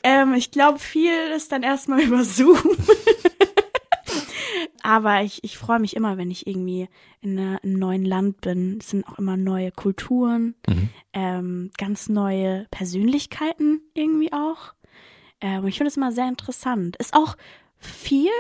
[0.07, 2.59] Ähm, ich glaube, viel ist dann erstmal über Zoom.
[4.87, 6.89] Aber ich, ich freue mich immer, wenn ich irgendwie
[7.21, 8.79] in einer- einem neuen Land bin.
[8.81, 10.89] Es sind auch immer neue Kulturen, Mhm.
[11.13, 14.75] ähm, ganz neue Persönlichkeiten irgendwie auch.
[15.41, 16.95] Ähm, und ich finde es immer sehr interessant.
[16.99, 17.37] Ist auch
[17.79, 18.31] viel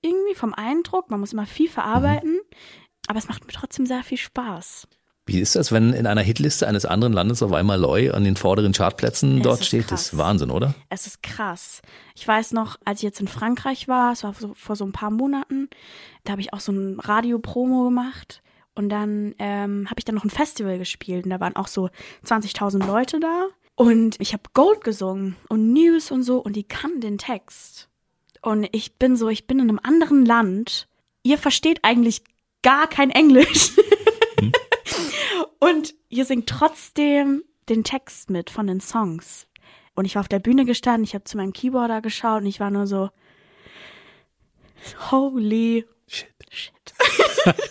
[0.00, 1.10] irgendwie vom Eindruck.
[1.10, 2.40] Man muss immer viel verarbeiten.
[3.06, 4.88] Aber es macht mir trotzdem sehr viel Spaß.
[5.30, 8.34] Wie ist das, wenn in einer Hitliste eines anderen Landes auf einmal Loy an den
[8.34, 9.82] vorderen Chartplätzen Es dort steht?
[9.82, 10.06] Das krass.
[10.06, 10.74] ist Wahnsinn, oder?
[10.88, 11.82] Es ist krass.
[12.16, 14.90] Ich weiß noch, als ich jetzt in Frankreich war, es war so, vor so ein
[14.90, 15.70] paar Monaten,
[16.24, 18.42] da habe ich auch so ein Radio-Promo gemacht.
[18.74, 21.90] Und dann ähm, habe ich dann noch ein Festival gespielt und da waren auch so
[22.26, 23.46] 20.000 Leute da.
[23.76, 27.88] Und ich habe Gold gesungen und News und so und die kannten den Text.
[28.42, 30.88] Und ich bin so, ich bin in einem anderen Land.
[31.22, 32.24] Ihr versteht eigentlich
[32.62, 33.70] gar kein Englisch.
[35.60, 39.46] und ihr singt trotzdem den Text mit von den Songs.
[39.94, 42.58] Und ich war auf der Bühne gestanden, ich habe zu meinem Keyboarder geschaut und ich
[42.58, 43.10] war nur so,
[45.10, 46.34] holy Shit.
[46.50, 46.72] shit.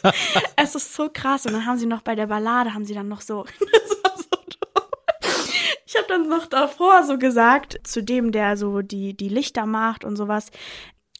[0.55, 1.45] es ist so krass.
[1.45, 4.17] Und dann haben sie noch bei der Ballade, haben sie dann noch so, das war
[4.17, 5.59] so doof.
[5.85, 10.05] Ich habe dann noch davor so gesagt, zu dem, der so die, die Lichter macht
[10.05, 10.51] und sowas,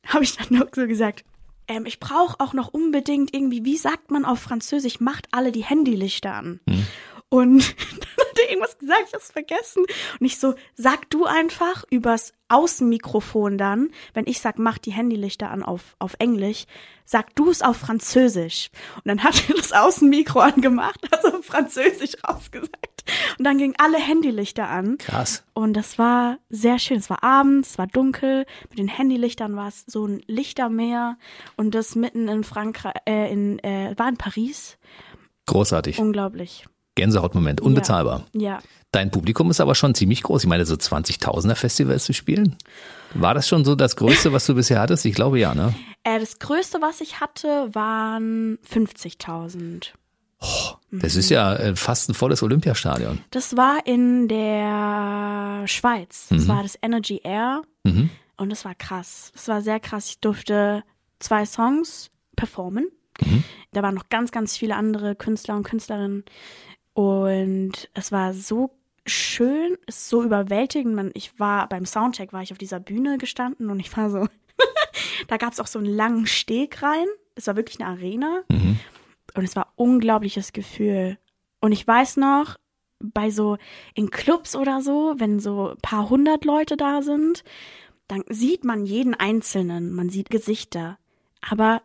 [0.05, 1.25] habe ich dann noch so gesagt,
[1.69, 5.63] ähm, ich brauche auch noch unbedingt irgendwie, wie sagt man auf Französisch, macht alle die
[5.63, 6.59] Handylichter an.
[7.29, 7.59] Und
[8.17, 9.85] dann hat er irgendwas gesagt, ich hab's vergessen.
[10.19, 15.51] Und ich so, sag du einfach übers Außenmikrofon dann, wenn ich sag, mach die Handylichter
[15.51, 16.65] an auf, auf Englisch,
[17.05, 18.71] sag du es auf Französisch.
[18.97, 23.03] Und dann hat er das Außenmikro angemacht, also auf Französisch rausgesagt.
[23.37, 24.97] Und dann gingen alle Handylichter an.
[24.97, 25.43] Krass.
[25.53, 26.97] Und das war sehr schön.
[26.97, 28.45] Es war abends, es war dunkel.
[28.69, 31.17] Mit den Handylichtern war es so ein Lichtermeer.
[31.55, 34.77] Und das mitten in Frankreich, äh, in, äh, war in Paris.
[35.45, 35.99] Großartig.
[35.99, 36.65] Unglaublich.
[36.99, 37.61] Gänsehautmoment.
[37.61, 38.25] Unbezahlbar.
[38.33, 38.59] Ja.
[38.91, 40.43] Dein Publikum ist aber schon ziemlich groß.
[40.43, 42.57] Ich meine, so 20.000er Festivals zu spielen.
[43.13, 45.05] War das schon so das Größte, was du bisher hattest?
[45.05, 45.73] Ich glaube ja, ne?
[46.03, 49.91] Äh, das größte, was ich hatte, waren 50.000.
[50.91, 53.19] Das ist ja äh, fast ein volles Olympiastadion.
[53.31, 56.27] Das war in der Schweiz.
[56.29, 57.61] Das war das Energy Air.
[57.83, 58.09] Mhm.
[58.37, 59.31] Und das war krass.
[59.33, 60.09] Das war sehr krass.
[60.09, 60.83] Ich durfte
[61.19, 62.87] zwei Songs performen.
[63.71, 66.23] Da waren noch ganz, ganz viele andere Künstler und Künstlerinnen.
[66.93, 68.71] Und es war so
[69.05, 70.95] schön, es ist so überwältigend.
[70.95, 74.27] Man, ich war beim Soundcheck, war ich auf dieser Bühne gestanden und ich war so,
[75.27, 77.07] da gab es auch so einen langen Steg rein.
[77.35, 78.43] Es war wirklich eine Arena.
[78.49, 78.79] Mhm.
[79.35, 81.17] Und es war unglaubliches Gefühl.
[81.61, 82.57] Und ich weiß noch,
[82.99, 83.57] bei so
[83.93, 87.43] in Clubs oder so, wenn so ein paar hundert Leute da sind,
[88.07, 90.97] dann sieht man jeden Einzelnen, man sieht Gesichter.
[91.47, 91.81] Aber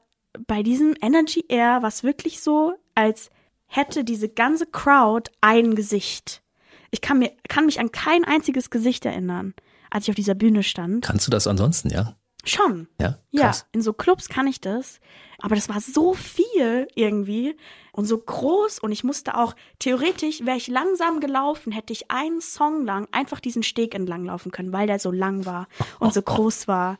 [0.46, 3.30] bei diesem Energy Air war es wirklich so, als
[3.74, 6.42] hätte diese ganze Crowd ein Gesicht.
[6.90, 9.54] Ich kann mir, kann mich an kein einziges Gesicht erinnern,
[9.90, 11.04] als ich auf dieser Bühne stand.
[11.04, 12.16] Kannst du das ansonsten, ja?
[12.46, 12.88] Schon.
[13.00, 13.66] Ja, Ja, krass.
[13.72, 15.00] in so Clubs kann ich das.
[15.40, 17.56] Aber das war so viel irgendwie
[17.92, 22.40] und so groß und ich musste auch, theoretisch wäre ich langsam gelaufen, hätte ich einen
[22.40, 25.68] Song lang einfach diesen Steg entlang laufen können, weil der so lang war
[26.00, 26.98] und so groß war.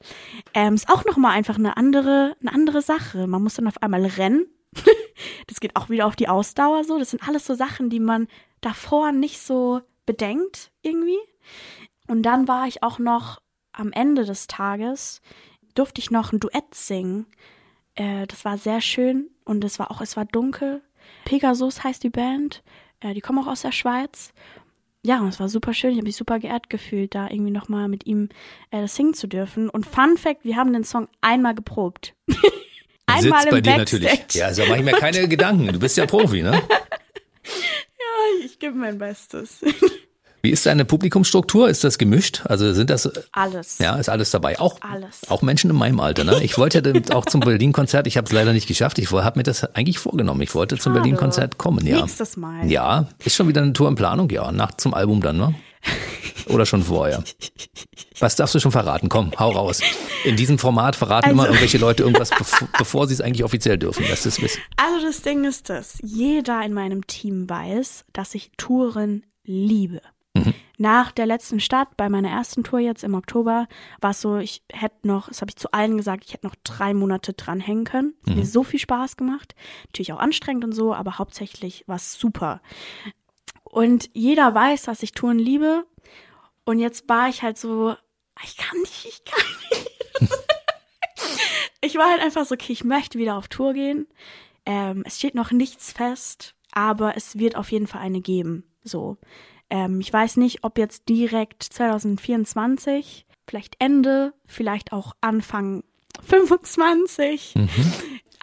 [0.55, 3.27] Ähm, ist auch nochmal einfach eine andere, eine andere Sache.
[3.27, 4.47] Man muss dann auf einmal rennen.
[5.47, 6.99] das geht auch wieder auf die Ausdauer so.
[6.99, 8.29] Das sind alles so Sachen, die man
[8.61, 11.19] davor nicht so bedenkt irgendwie.
[12.09, 13.41] Und dann war ich auch noch
[13.73, 15.21] am Ende des Tages
[15.75, 17.27] durfte ich noch ein Duett singen.
[17.95, 20.83] Äh, das war sehr schön und es war auch, es war dunkel.
[21.25, 22.63] Pegasus heißt die Band.
[23.01, 24.33] Äh, die kommen auch aus der Schweiz.
[25.03, 25.91] Ja, und es war super schön.
[25.91, 28.31] Ich habe mich super geehrt gefühlt, da irgendwie nochmal mit ihm
[28.71, 29.69] äh, das singen zu dürfen.
[29.69, 32.15] Und Fun Fact, wir haben den Song einmal geprobt.
[33.07, 34.03] einmal Sitzt bei dir Backstage.
[34.05, 34.35] natürlich.
[34.35, 35.73] Ja, also mach ich mir keine Gedanken.
[35.73, 36.63] Du bist ja Profi, ne?
[38.45, 39.61] Ich gebe mein Bestes.
[40.43, 41.69] Wie ist deine Publikumsstruktur?
[41.71, 42.43] Ist das gemischt?
[42.45, 43.79] Also sind das, Alles.
[43.79, 44.59] ja, ist alles dabei?
[44.61, 45.29] Auch, Alles.
[45.29, 46.43] auch Menschen in meinem Alter, ne?
[46.43, 48.99] Ich wollte ja auch zum Berlin-Konzert, ich habe es leider nicht geschafft.
[48.99, 50.43] Ich habe mir das eigentlich vorgenommen.
[50.43, 50.93] Ich wollte zum.
[50.93, 52.01] Berlin-Konzert kommen, ja.
[52.03, 52.71] Nächstes Mal.
[52.71, 54.53] Ja, ist schon wieder eine Tour in Planung, ja.
[54.53, 55.55] Nach zum Album dann, ne?
[56.49, 57.23] Oder schon vorher?
[58.19, 59.09] Was darfst du schon verraten?
[59.09, 59.81] Komm, hau raus.
[60.25, 63.79] In diesem Format verraten Also- immer irgendwelche Leute irgendwas, bevor, bevor sie es eigentlich offiziell
[63.79, 64.05] dürfen.
[64.09, 64.61] Das ist wissen.
[64.77, 70.01] Also das Ding ist das, jeder in meinem Team weiß, dass ich Touren liebe.
[70.79, 73.69] Nach der letzten Stadt, bei meiner ersten Tour jetzt im Oktober,
[74.01, 76.57] war es so, ich hätte noch, das habe ich zu allen gesagt, ich hätte noch
[76.65, 78.15] drei Monate dranhängen können.
[78.25, 79.55] Es hat mir so viel Spaß gemacht.
[79.87, 82.61] Natürlich auch anstrengend und so, aber hauptsächlich war es super.
[83.63, 85.85] Und jeder weiß, dass ich Touren liebe.
[86.65, 87.95] Und jetzt war ich halt so,
[88.43, 89.91] ich kann nicht, ich kann nicht.
[91.81, 94.07] ich war halt einfach so, okay, ich möchte wieder auf Tour gehen.
[94.67, 98.65] Ähm, es steht noch nichts fest, aber es wird auf jeden Fall eine geben.
[98.83, 99.19] So.
[99.71, 105.85] Ähm, ich weiß nicht, ob jetzt direkt 2024, vielleicht Ende, vielleicht auch Anfang
[106.23, 107.55] 25.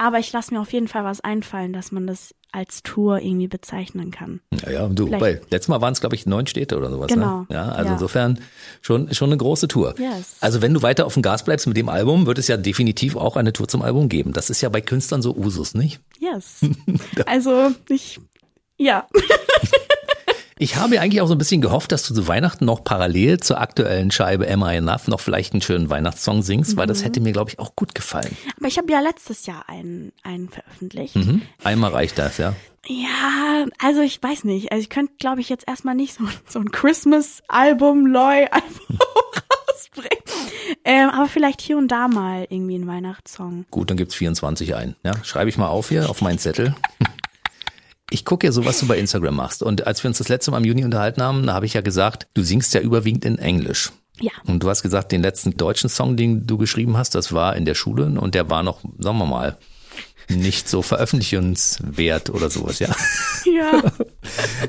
[0.03, 3.47] Aber ich lasse mir auf jeden Fall was einfallen, dass man das als Tour irgendwie
[3.47, 4.41] bezeichnen kann.
[4.65, 7.07] Ja, ja, du, Vielleicht- bei, letztes Mal waren es, glaube ich, neun Städte oder sowas.
[7.07, 7.41] Genau.
[7.41, 7.45] Ne?
[7.51, 7.93] Ja, also Ja.
[7.93, 8.39] insofern
[8.81, 9.93] schon, schon eine große Tour.
[9.99, 10.37] Yes.
[10.41, 13.15] Also wenn du weiter auf dem Gas bleibst mit dem Album, wird es ja definitiv
[13.15, 14.33] auch eine Tour zum Album geben.
[14.33, 15.99] Das ist ja bei Künstlern so Usus, nicht?
[16.19, 16.61] Yes.
[17.27, 18.19] Also ich,
[18.77, 19.07] ja.
[20.63, 23.59] Ich habe eigentlich auch so ein bisschen gehofft, dass du zu Weihnachten noch parallel zur
[23.59, 26.89] aktuellen Scheibe Am I Enough noch vielleicht einen schönen Weihnachtssong singst, weil Mhm.
[26.89, 28.37] das hätte mir, glaube ich, auch gut gefallen.
[28.57, 31.15] Aber ich habe ja letztes Jahr einen, einen veröffentlicht.
[31.15, 31.41] Mhm.
[31.63, 32.53] Einmal reicht das, ja.
[32.85, 34.71] Ja, also ich weiß nicht.
[34.71, 38.99] Also ich könnte, glaube ich, jetzt erstmal nicht so, so ein Christmas-Album, Loy-Album
[39.67, 40.23] rausbringen.
[40.85, 43.65] Ähm, aber vielleicht hier und da mal irgendwie ein Weihnachtssong.
[43.71, 44.95] Gut, dann gibt's 24 ein.
[45.03, 46.75] Ja, schreibe ich mal auf hier auf meinen Zettel.
[48.11, 49.63] Ich gucke ja so, was du bei Instagram machst.
[49.63, 51.81] Und als wir uns das letzte Mal im Juni unterhalten haben, da habe ich ja
[51.81, 53.91] gesagt, du singst ja überwiegend in Englisch.
[54.19, 54.31] Ja.
[54.45, 57.65] Und du hast gesagt, den letzten deutschen Song, den du geschrieben hast, das war in
[57.65, 59.57] der Schule und der war noch, sagen wir mal,
[60.29, 62.89] nicht so veröffentlichungswert oder sowas, ja.
[63.45, 63.81] Ja.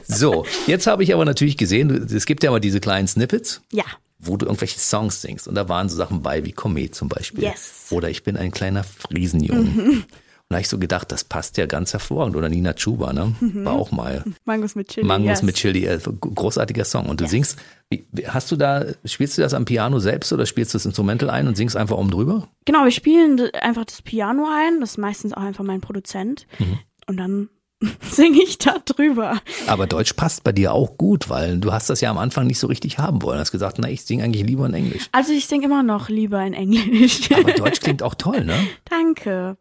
[0.04, 3.84] So, jetzt habe ich aber natürlich gesehen, es gibt ja immer diese kleinen Snippets, Ja.
[4.18, 5.46] wo du irgendwelche Songs singst.
[5.48, 7.44] Und da waren so Sachen bei wie Komet zum Beispiel.
[7.44, 7.86] Yes.
[7.90, 9.60] Oder ich bin ein kleiner Friesenjunge.
[9.60, 10.04] Und
[10.52, 12.36] da habe ich so gedacht, das passt ja ganz hervorragend.
[12.36, 13.34] Oder Nina Chuba, ne?
[13.40, 14.24] War auch mal.
[14.44, 15.06] Mangos mit Chili.
[15.06, 15.42] Mangos yes.
[15.42, 17.06] mit Chili, äh, großartiger Song.
[17.06, 17.58] Und du singst,
[17.90, 20.86] wie- wie- hast du da, spielst du das am Piano selbst oder spielst du das
[20.86, 22.48] Instrumental ein und singst einfach oben drüber?
[22.64, 24.80] Genau, wir spielen einfach das Piano ein.
[24.80, 26.46] Das ist meistens auch einfach mein Produzent.
[26.58, 26.78] Mhm.
[27.08, 27.48] Und dann
[28.00, 29.40] singe ich da drüber.
[29.66, 32.60] Aber Deutsch passt bei dir auch gut, weil du hast das ja am Anfang nicht
[32.60, 33.38] so richtig haben wollen.
[33.38, 35.08] Du hast gesagt, na, ich singe eigentlich lieber in Englisch.
[35.10, 37.28] Also ich singe immer noch lieber in Englisch.
[37.32, 38.54] Aber Deutsch klingt auch toll, ne?
[38.88, 39.56] Danke.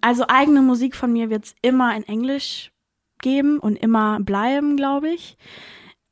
[0.00, 2.72] Also eigene Musik von mir wird es immer in Englisch
[3.20, 5.36] geben und immer bleiben, glaube ich.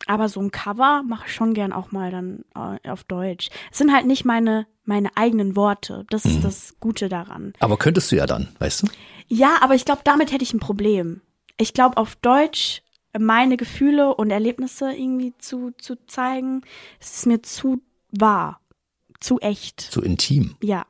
[0.07, 3.49] Aber so ein Cover mache ich schon gern auch mal dann äh, auf Deutsch.
[3.73, 6.05] Es sind halt nicht meine, meine eigenen Worte.
[6.11, 7.55] Das ist das Gute daran.
[7.61, 8.87] Aber könntest du ja dann, weißt du?
[9.29, 11.23] Ja, aber ich glaube, damit hätte ich ein Problem.
[11.57, 12.83] Ich glaube, auf Deutsch
[13.19, 16.63] meine Gefühle und Erlebnisse irgendwie zu, zu zeigen,
[17.01, 18.61] es ist mir zu wahr,
[19.21, 19.81] zu echt.
[19.81, 20.57] So intim.
[20.63, 20.87] Ja.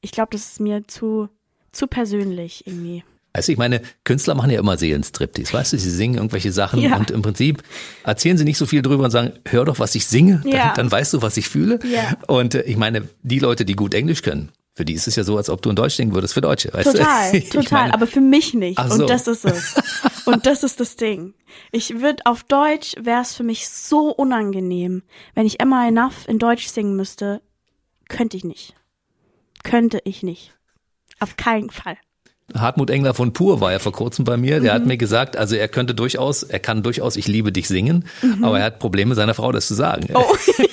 [0.00, 1.28] Ich glaube, das ist mir zu,
[1.72, 3.04] zu persönlich irgendwie.
[3.32, 6.80] Weißt du, ich meine, Künstler machen ja immer Seelenstriptease, weißt du, sie singen irgendwelche Sachen
[6.80, 6.96] Ja.
[6.96, 7.62] und im Prinzip
[8.02, 10.66] erzählen sie nicht so viel drüber und sagen, hör doch, was ich singe, Ja.
[10.68, 11.78] dann, dann weißt du, was ich fühle.
[11.84, 12.16] Ja.
[12.26, 15.24] Und äh, ich meine, die Leute, die gut Englisch können, Für die ist es ja
[15.24, 16.72] so, als ob du in Deutsch denken würdest für Deutsche.
[16.72, 17.40] Weißt Total, du?
[17.40, 17.64] Total.
[17.82, 18.80] meine, aber für mich nicht.
[18.80, 19.02] So.
[19.02, 19.74] Und das ist es.
[20.26, 21.34] Und das ist das Ding.
[21.72, 25.02] Ich würde auf Deutsch wäre es für mich so unangenehm,
[25.34, 27.42] wenn ich Emma Enough in Deutsch singen müsste.
[28.08, 28.74] Könnte ich nicht.
[29.64, 30.52] Könnte ich nicht.
[31.20, 31.96] Auf keinen Fall.
[32.54, 34.58] Hartmut Engler von Pur war ja vor kurzem bei mir.
[34.58, 34.64] Mhm.
[34.64, 38.06] Der hat mir gesagt, also er könnte durchaus, er kann durchaus Ich liebe dich singen,
[38.42, 40.06] aber er hat Probleme, seiner Frau das zu sagen.
[40.08, 40.16] Mhm.
[40.16, 40.34] Oh,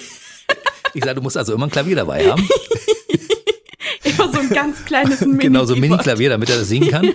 [0.93, 2.47] Ich sage, du musst also immer ein Klavier dabei haben.
[4.03, 5.37] immer so ein ganz kleines Mini.
[5.37, 7.09] genau, so ein Mini-Klavier, damit er das singen kann.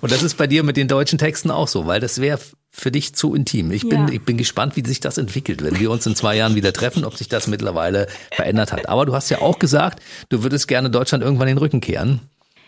[0.00, 2.40] Und das ist bei dir mit den deutschen Texten auch so, weil das wäre
[2.72, 3.70] für dich zu intim.
[3.70, 4.12] Ich bin, Ja.
[4.12, 7.04] ich bin gespannt, wie sich das entwickelt, wenn wir uns in zwei Jahren wieder treffen,
[7.04, 8.88] ob sich das mittlerweile verändert hat.
[8.88, 12.20] Aber du hast ja auch gesagt, du würdest gerne Deutschland irgendwann den Rücken kehren.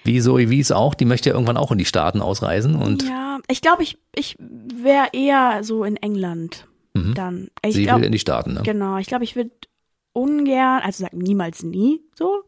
[0.04, 3.38] Wie Zoe Wies auch, die möchte ja irgendwann auch in die Staaten ausreisen und Ja,
[3.48, 7.48] ich glaube, ich, ich wäre eher so in England dann.
[7.64, 7.72] Ich Mhm.
[7.78, 8.52] sie glaub, will in die Staaten.
[8.54, 8.60] Ne?
[8.64, 9.50] Genau, ich glaube, ich würde
[10.12, 12.42] ungern, also sag niemals nie so.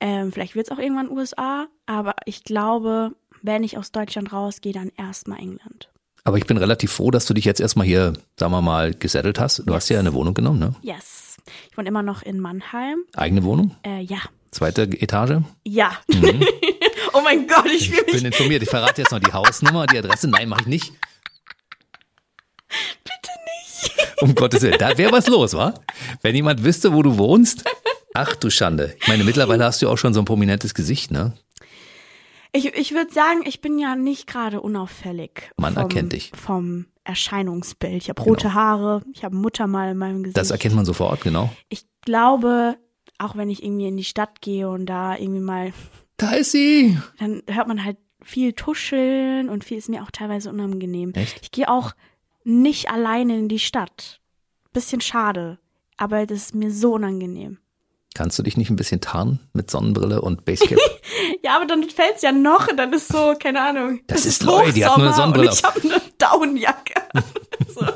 [0.00, 3.10] Ähm, vielleicht wird es auch irgendwann USA, aber ich glaube,
[3.42, 5.90] wenn ich aus Deutschland rausgehe, dann erstmal England.
[6.22, 9.40] Aber ich bin relativ froh, dass du dich jetzt erstmal hier, sagen wir mal, gesettelt
[9.40, 9.62] hast.
[9.66, 10.74] Du hast ja eine Wohnung genommen, ne?
[10.82, 11.38] Yes.
[11.70, 12.98] Ich wohne immer noch in Mannheim.
[13.16, 14.18] Eigene Wohnung, Äh, ja.
[14.52, 15.38] zweite Etage.
[15.66, 15.92] Ja.
[17.12, 18.06] oh mein Gott, ich fühle Mhm.
[18.08, 18.22] Ich mich.
[18.22, 18.62] bin informiert.
[18.62, 20.28] Ich verrate jetzt noch die Hausnummer, die Adresse.
[20.28, 20.92] Nein, mache ich nicht.
[23.04, 24.22] Bitte nicht.
[24.22, 24.78] Um Gottes Willen.
[24.78, 25.74] Da wäre was los, wa?
[26.22, 27.64] Wenn jemand wüsste, wo du wohnst.
[28.14, 28.96] Ach du Schande.
[29.00, 31.32] Ich meine, mittlerweile hast du auch schon so ein prominentes Gesicht, ne?
[32.52, 35.52] Ich, ich würde sagen, ich bin ja nicht gerade unauffällig.
[35.56, 36.32] Man vom, erkennt dich.
[36.34, 38.02] Vom Erscheinungsbild.
[38.02, 40.36] Ich habe rote Haare, ich habe Muttermal in meinem Gesicht.
[40.36, 41.50] Das erkennt man sofort, genau.
[41.68, 42.76] Ich glaube,
[43.18, 45.72] auch wenn ich irgendwie in die Stadt gehe und da irgendwie mal,
[46.20, 46.98] Da ist sie.
[47.18, 51.12] dann hört man halt viel tuscheln und viel ist mir auch teilweise unangenehm.
[51.14, 51.38] Echt?
[51.42, 51.92] Ich gehe auch
[52.44, 54.20] nicht alleine in die Stadt.
[54.74, 55.58] Bisschen schade,
[55.96, 57.58] aber das ist mir so unangenehm.
[58.14, 60.78] Kannst du dich nicht ein bisschen tarnen mit Sonnenbrille und Basecap?
[61.42, 64.00] Ja, aber dann fällt's ja noch und dann ist so, keine Ahnung.
[64.06, 66.94] Das es ist Loi, die hat nur eine Sonnenbrille Und ich habe eine Downjacke.
[67.68, 67.86] so,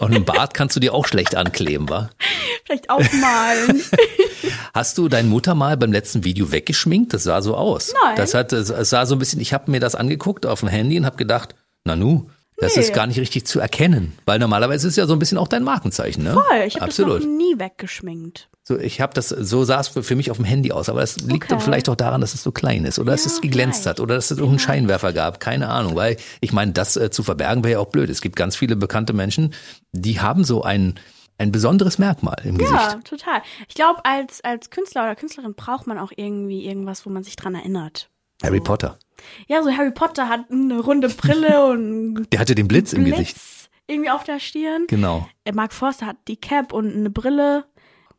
[0.00, 2.10] und einen Bart kannst du dir auch schlecht ankleben, wa?
[2.68, 3.82] vielleicht aufmalen.
[4.74, 7.14] Hast du dein Muttermal beim letzten Video weggeschminkt?
[7.14, 7.94] Das sah so aus.
[8.04, 8.16] Nein.
[8.16, 10.98] Das hat, es sah so ein bisschen, ich habe mir das angeguckt auf dem Handy
[10.98, 12.28] und habe gedacht, na nu,
[12.60, 12.82] das Nee.
[12.82, 14.12] ist gar nicht richtig zu erkennen.
[14.26, 16.32] Weil normalerweise ist es ja so ein bisschen auch dein Markenzeichen, ne?
[16.34, 18.48] Voll, ich habe das noch nie weggeschminkt.
[18.64, 21.18] So, ich habe das, so sah es für, mich auf dem Handy aus, aber es
[21.20, 21.62] liegt Okay.
[21.62, 23.98] vielleicht auch daran, dass es so klein ist oder dass Ja, es geglänzt vielleicht.
[23.98, 27.22] hat oder dass es irgendeinen Scheinwerfer gab, keine Ahnung, weil ich meine, das äh, zu
[27.22, 28.10] verbergen wäre ja auch blöd.
[28.10, 29.54] Es gibt ganz viele bekannte Menschen,
[29.92, 31.00] die haben so ein,
[31.38, 33.04] ein besonderes Merkmal im Ja, Gesicht.
[33.08, 33.40] total.
[33.68, 37.36] Ich glaube, als, als Künstler oder Künstlerin braucht man auch irgendwie irgendwas, wo man sich
[37.36, 38.10] dran erinnert.
[38.42, 38.98] Harry Potter,
[39.48, 43.16] Ja, so Harry Potter hat eine runde Brille und der hatte den Blitz im Blitz
[43.16, 43.36] Gesicht.
[43.86, 44.86] irgendwie auf der Stirn.
[44.88, 45.28] Genau.
[45.44, 47.64] Äh, Mark Forster hat die Cap und eine Brille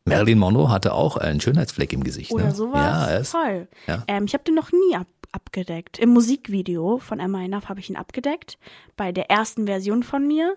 [0.06, 2.32] Marilyn Monroe hatte auch einen Schönheitsfleck im Gesicht.
[2.32, 2.54] oder ne?
[2.54, 2.80] sowas.
[2.80, 3.68] Ja, er ist, Voll.
[3.86, 4.02] ja.
[4.08, 5.98] Ähm, ich habe den noch nie ab abgedeckt.
[5.98, 8.58] Im Musikvideo von Emma Enough habe ich ihn abgedeckt.
[8.96, 10.56] Bei der ersten Version von mir.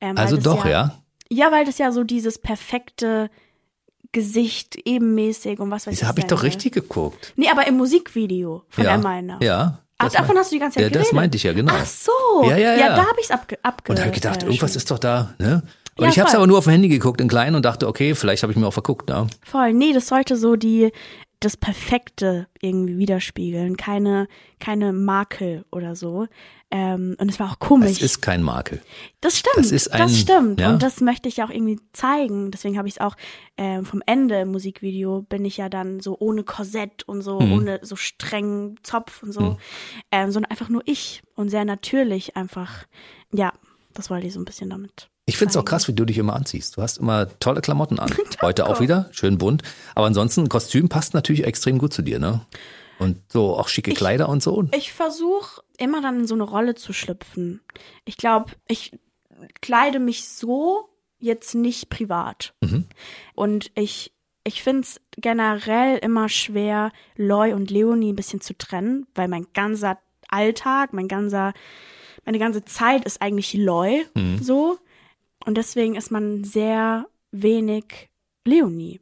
[0.00, 1.02] Ähm, also doch, ja.
[1.28, 3.30] Ja, weil das ja so dieses perfekte
[4.12, 6.04] Gesicht, ebenmäßig und was weiß ich.
[6.04, 7.32] habe ich doch richtig geguckt?
[7.36, 8.94] Nee, aber im Musikvideo von ja.
[8.94, 9.42] Emma Enough.
[9.42, 9.78] Ja.
[9.98, 11.06] Ach, das davon mein- hast du die ganze Zeit ja, geredet?
[11.06, 11.72] das meinte ich ja, genau.
[11.74, 12.10] Ach so.
[12.44, 12.88] Ja, ja, ja.
[12.96, 14.98] da habe ich es abge, abge Und da habe ich gedacht, äh, irgendwas ist doch
[14.98, 15.62] da, ne?
[15.96, 17.86] Und Ja, ich habe es aber nur auf dem Handy geguckt in klein und dachte,
[17.86, 19.26] okay, vielleicht habe ich mir auch verguckt, ne?
[19.44, 20.90] Voll, nee, das sollte so die
[21.44, 24.28] das Perfekte irgendwie widerspiegeln, keine
[24.58, 26.26] keine Makel oder so.
[26.70, 27.90] Ähm, und es war auch komisch.
[27.90, 28.80] Es ist kein Makel.
[29.20, 30.60] das stimmt, das ist ein- stimmt.
[30.60, 30.70] ja.
[30.72, 32.50] Und das möchte ich auch irgendwie zeigen.
[32.50, 33.14] Deswegen habe ich es auch
[33.58, 37.52] ähm, vom Ende im Musikvideo bin ich ja dann so ohne Korsett und so, Mhm.
[37.52, 39.58] ohne so strengen Zopf und so,
[40.10, 42.86] ähm, sondern einfach nur ich und sehr natürlich einfach.
[43.32, 43.52] Ja,
[43.92, 45.10] das wollte ich so ein bisschen damit.
[45.24, 46.76] Ich finde es auch krass, wie du dich immer anziehst.
[46.76, 48.12] Du hast immer tolle Klamotten an.
[48.42, 49.62] Heute auch wieder, schön bunt.
[49.94, 52.40] Aber ansonsten, ein Kostüm passt natürlich extrem gut zu dir, ne?
[52.98, 54.64] Und so auch schicke Kleider und so.
[54.74, 57.60] Ich versuche immer dann in so eine Rolle zu schlüpfen.
[58.04, 58.98] Ich glaube, ich
[59.60, 62.54] kleide mich so jetzt nicht privat.
[62.60, 62.86] Mhm.
[63.34, 64.12] Und ich,
[64.44, 69.46] ich finde es generell immer schwer, Loy und Leonie ein bisschen zu trennen, weil mein
[69.54, 71.52] ganzer Alltag, mein ganzer,
[72.24, 74.04] meine ganze Zeit ist eigentlich Loy
[74.40, 74.78] so.
[75.44, 78.10] Und deswegen ist man sehr wenig
[78.46, 79.00] Leonie.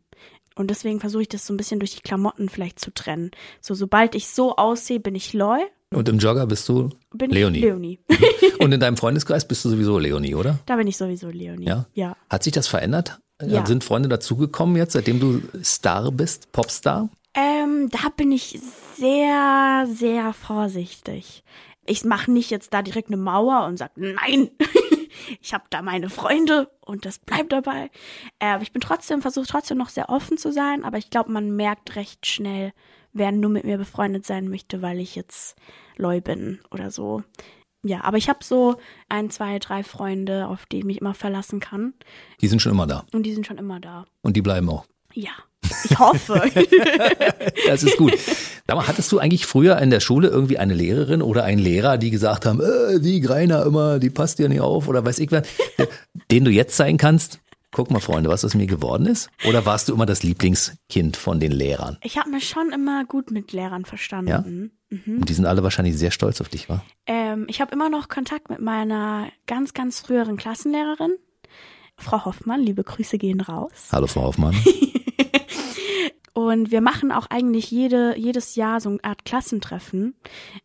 [0.55, 3.31] Und deswegen versuche ich das so ein bisschen durch die Klamotten vielleicht zu trennen.
[3.61, 5.61] So, sobald ich so aussehe, bin ich Loy,
[5.95, 7.61] Und im Jogger bist du bin Leonie.
[7.61, 7.99] Leonie.
[8.59, 10.59] Und in deinem Freundeskreis bist du sowieso Leonie, oder?
[10.67, 11.67] da bin ich sowieso Leonie.
[11.67, 11.87] Ja?
[11.95, 12.17] Ja.
[12.29, 13.21] Hat sich das verändert?
[13.43, 13.65] Ja.
[13.65, 17.09] Sind Freunde dazugekommen jetzt, seitdem du Star bist, Popstar?
[17.33, 18.61] Ähm, da bin ich
[18.97, 21.43] sehr, sehr vorsichtig.
[21.87, 24.51] Ich mache nicht jetzt da direkt eine Mauer und sag nein.
[25.41, 27.91] Ich habe da meine Freunde und das bleibt dabei.
[28.39, 31.33] Äh, aber ich bin trotzdem, versuche trotzdem noch sehr offen zu sein, aber ich glaube,
[31.33, 32.73] man merkt recht schnell,
[33.13, 35.57] wer nur mit mir befreundet sein möchte, weil ich jetzt
[35.97, 37.23] Leu bin oder so.
[37.83, 38.77] Ja, aber ich habe so
[39.09, 41.95] ein, zwei, drei Freunde, auf die ich mich immer verlassen kann.
[42.41, 43.07] Die sind schon immer da.
[43.13, 44.05] Und die sind schon immer da.
[44.23, 44.85] Und die bleiben auch.
[45.15, 45.33] Ja,
[45.85, 46.43] ich hoffe.
[47.67, 48.17] das ist gut.
[48.67, 51.99] Sag mal, hattest du eigentlich früher in der Schule irgendwie eine Lehrerin oder einen Lehrer,
[51.99, 55.33] die gesagt haben, äh, die Greiner immer, die passt dir nicht auf oder weiß ich
[55.33, 55.47] was,
[56.31, 57.41] den du jetzt zeigen kannst?
[57.73, 59.31] Guck mal, Freunde, was aus mir geworden ist?
[59.47, 61.99] Oder warst du immer das Lieblingskind von den Lehrern?
[62.03, 64.29] Ich habe mich schon immer gut mit Lehrern verstanden.
[64.29, 64.41] Ja?
[64.41, 65.19] Mhm.
[65.19, 66.83] Und die sind alle wahrscheinlich sehr stolz auf dich, wa?
[67.07, 71.13] Ähm, ich habe immer noch Kontakt mit meiner ganz, ganz früheren Klassenlehrerin,
[71.97, 72.61] Frau Hoffmann.
[72.61, 73.71] Liebe Grüße gehen raus.
[73.93, 74.57] Hallo, Frau Hoffmann.
[76.33, 80.15] Und wir machen auch eigentlich jede, jedes Jahr so eine Art Klassentreffen.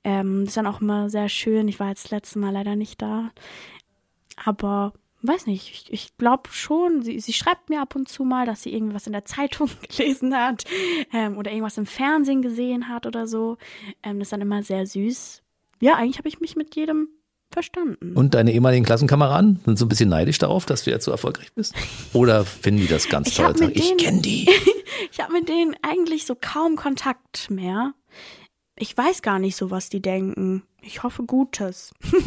[0.03, 1.67] Ähm, das ist dann auch immer sehr schön.
[1.67, 3.31] Ich war jetzt das letzte Mal leider nicht da.
[4.43, 4.93] Aber
[5.27, 8.63] weiß nicht, ich, ich glaube schon, sie, sie schreibt mir ab und zu mal, dass
[8.63, 10.65] sie irgendwas in der Zeitung gelesen hat
[11.13, 13.57] ähm, oder irgendwas im Fernsehen gesehen hat oder so.
[14.03, 15.41] Ähm, das ist dann immer sehr süß.
[15.81, 17.09] Ja, eigentlich habe ich mich mit jedem
[17.55, 18.13] verstanden.
[18.15, 21.53] Und deine ehemaligen Klassenkameraden sind so ein bisschen neidisch darauf, dass du jetzt so erfolgreich
[21.53, 21.73] bist?
[22.13, 23.53] Oder finden die das ganz ich toll?
[23.53, 24.49] Denen, ich kenne die.
[25.11, 27.93] ich habe mit denen eigentlich so kaum Kontakt mehr.
[28.77, 30.63] Ich weiß gar nicht so, was die denken.
[30.81, 31.93] Ich hoffe Gutes.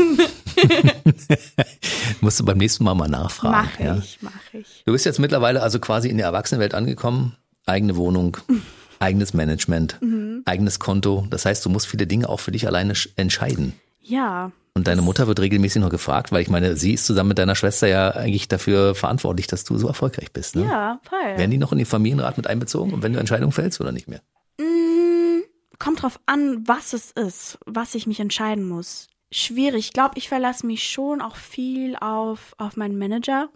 [2.22, 3.68] Musst du beim nächsten Mal mal nachfragen.
[3.70, 3.98] Mach ja?
[3.98, 4.82] ich, mach ich.
[4.86, 7.36] Du bist jetzt mittlerweile also quasi in der Erwachsenenwelt angekommen.
[7.66, 8.38] Eigene Wohnung,
[8.98, 10.40] eigenes Management, mhm.
[10.46, 11.26] eigenes Konto.
[11.28, 13.74] Das heißt, du musst viele Dinge auch für dich alleine entscheiden.
[14.00, 14.50] Ja.
[14.78, 17.56] Und deine Mutter wird regelmäßig noch gefragt, weil ich meine, sie ist zusammen mit deiner
[17.56, 20.54] Schwester ja eigentlich dafür verantwortlich, dass du so erfolgreich bist.
[20.54, 20.66] Ne?
[20.66, 21.36] Ja, voll.
[21.36, 24.06] Werden die noch in den Familienrat mit einbezogen und wenn du Entscheidungen fällst oder nicht
[24.06, 24.20] mehr?
[24.60, 25.42] Mm,
[25.80, 29.08] kommt drauf an, was es ist, was ich mich entscheiden muss.
[29.32, 29.86] Schwierig.
[29.86, 33.48] Ich glaube, ich verlasse mich schon auch viel auf, auf meinen Manager.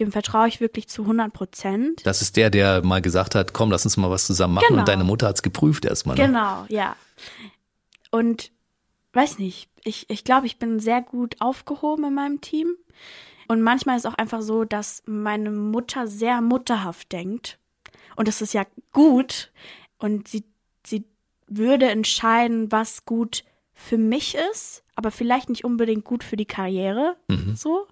[0.00, 2.04] Dem vertraue ich wirklich zu 100 Prozent.
[2.04, 4.66] Das ist der, der mal gesagt hat, komm, lass uns mal was zusammen machen.
[4.66, 4.80] Genau.
[4.80, 6.16] Und deine Mutter hat es geprüft erstmal.
[6.16, 6.26] Ne?
[6.26, 6.96] Genau, ja.
[8.10, 8.50] Und
[9.12, 12.76] weiß nicht, ich, ich glaube, ich bin sehr gut aufgehoben in meinem Team.
[13.48, 17.58] Und manchmal ist es auch einfach so, dass meine Mutter sehr mutterhaft denkt.
[18.16, 19.50] Und das ist ja gut.
[19.98, 20.44] Und sie,
[20.86, 21.04] sie
[21.48, 27.16] würde entscheiden, was gut für mich ist, aber vielleicht nicht unbedingt gut für die Karriere.
[27.28, 27.56] Mhm.
[27.56, 27.86] So.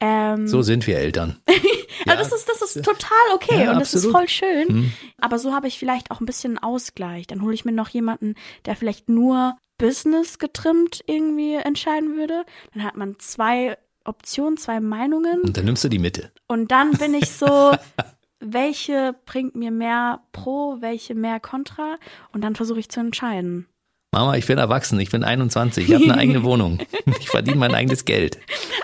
[0.00, 1.38] Ähm, So sind wir Eltern.
[2.06, 4.16] ja, das ist, das ist total okay Ja, und das ist absolut.
[4.16, 4.68] voll schön.
[4.68, 4.92] Mhm.
[5.20, 7.26] Aber so habe ich vielleicht auch ein bisschen Ausgleich.
[7.26, 8.34] Dann hole ich mir noch jemanden,
[8.64, 12.44] der vielleicht nur Business getrimmt irgendwie entscheiden würde.
[12.72, 15.40] Dann hat man zwei Optionen, zwei Meinungen.
[15.40, 16.30] Und dann nimmst du die Mitte.
[16.46, 17.72] Und dann bin ich so,
[18.40, 21.96] welche bringt mir mehr Pro, welche mehr Contra?
[22.32, 23.66] Und dann versuche ich zu entscheiden.
[24.12, 26.78] Mama, ich bin erwachsen, ich bin 21, ich habe eine eigene Wohnung.
[27.18, 28.38] Ich verdiene mein eigenes Geld.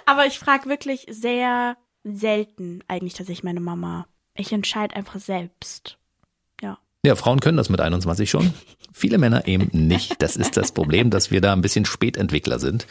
[0.07, 4.07] Aber ich frage wirklich sehr selten eigentlich tatsächlich meine Mama.
[4.35, 5.99] Ich entscheide einfach selbst.
[7.05, 7.17] Ja.
[7.17, 8.53] Frauen können das mit 21 schon.
[8.93, 10.21] Viele Männer eben nicht.
[10.23, 12.87] Das ist das Problem, dass wir da ein bisschen Spätentwickler sind.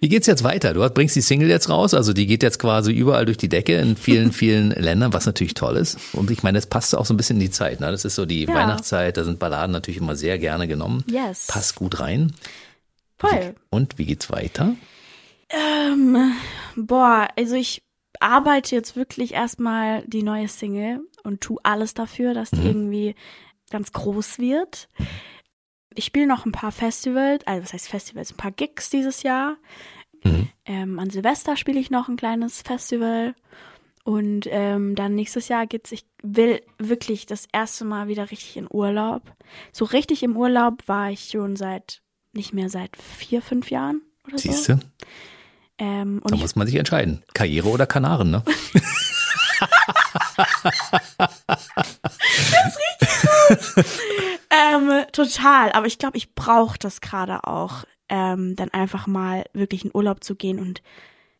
[0.00, 0.74] Wie geht's jetzt weiter?
[0.74, 3.78] Du bringst die Single jetzt raus, also die geht jetzt quasi überall durch die Decke
[3.78, 5.98] in vielen, vielen Ländern, was natürlich toll ist.
[6.12, 7.80] Und ich meine, es passt auch so ein bisschen in die Zeit.
[7.80, 7.90] Ne?
[7.90, 8.54] Das ist so die Ja.
[8.54, 11.04] Weihnachtszeit, da sind Balladen natürlich immer sehr gerne genommen.
[11.06, 11.46] Yes.
[11.46, 12.32] Passt gut rein.
[13.18, 13.54] Voll.
[13.70, 14.74] Und wie geht's weiter?
[15.50, 16.32] Ähm,
[16.76, 17.82] boah, also ich
[18.20, 22.66] arbeite jetzt wirklich erstmal die neue Single und tu alles dafür, dass die Mhm.
[22.66, 23.14] irgendwie
[23.70, 24.88] ganz groß wird.
[25.94, 29.56] Ich spiele noch ein paar Festivals, also was heißt Festivals, ein paar Gigs dieses Jahr.
[30.22, 30.48] Mhm.
[30.66, 33.34] Ähm, an Silvester spiele ich noch ein kleines Festival.
[34.04, 38.66] Und ähm, dann nächstes Jahr geht's, ich will wirklich das erste Mal wieder richtig in
[38.70, 39.22] Urlaub.
[39.72, 42.02] So richtig im Urlaub war ich schon seit,
[42.32, 44.50] nicht mehr seit vier, fünf Jahren oder so.
[44.50, 44.78] Siehst du?
[45.78, 47.22] Ähm, und Da muss man sich entscheiden.
[47.32, 48.42] Karriere oder Kanaren, ne?
[54.50, 55.72] Ähm, total.
[55.72, 60.22] Aber ich glaube, ich brauche das gerade auch, ähm, dann einfach mal wirklich in Urlaub
[60.22, 60.82] zu gehen und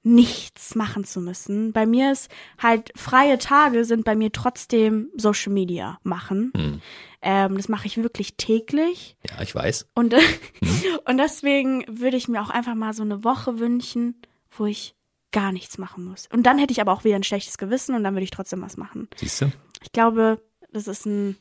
[0.03, 1.73] nichts machen zu müssen.
[1.73, 6.53] Bei mir ist halt freie Tage sind bei mir trotzdem Social Media machen.
[6.55, 6.83] Hm.
[7.23, 9.17] Ähm, das mache ich wirklich täglich.
[9.31, 9.89] Ja, ich weiß.
[9.95, 10.15] Und,
[11.07, 14.21] und deswegen würde ich mir auch einfach mal so eine Woche wünschen,
[14.51, 14.95] wo ich
[15.35, 16.29] gar nichts machen muss.
[16.33, 18.63] Und dann hätte ich aber auch wieder ein schlechtes Gewissen und dann würde ich trotzdem
[18.63, 19.09] was machen.
[19.17, 19.53] Siehst du?
[19.83, 20.41] Ich glaube,
[20.73, 21.37] das ist ein,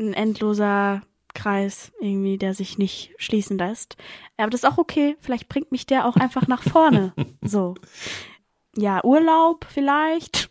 [0.00, 1.02] ein endloser
[1.34, 3.96] Kreis irgendwie, der sich nicht schließen lässt.
[4.38, 5.16] Aber das ist auch okay.
[5.20, 7.14] Vielleicht bringt mich der auch einfach nach vorne.
[7.40, 7.76] So.
[8.76, 10.50] Ja, Urlaub vielleicht.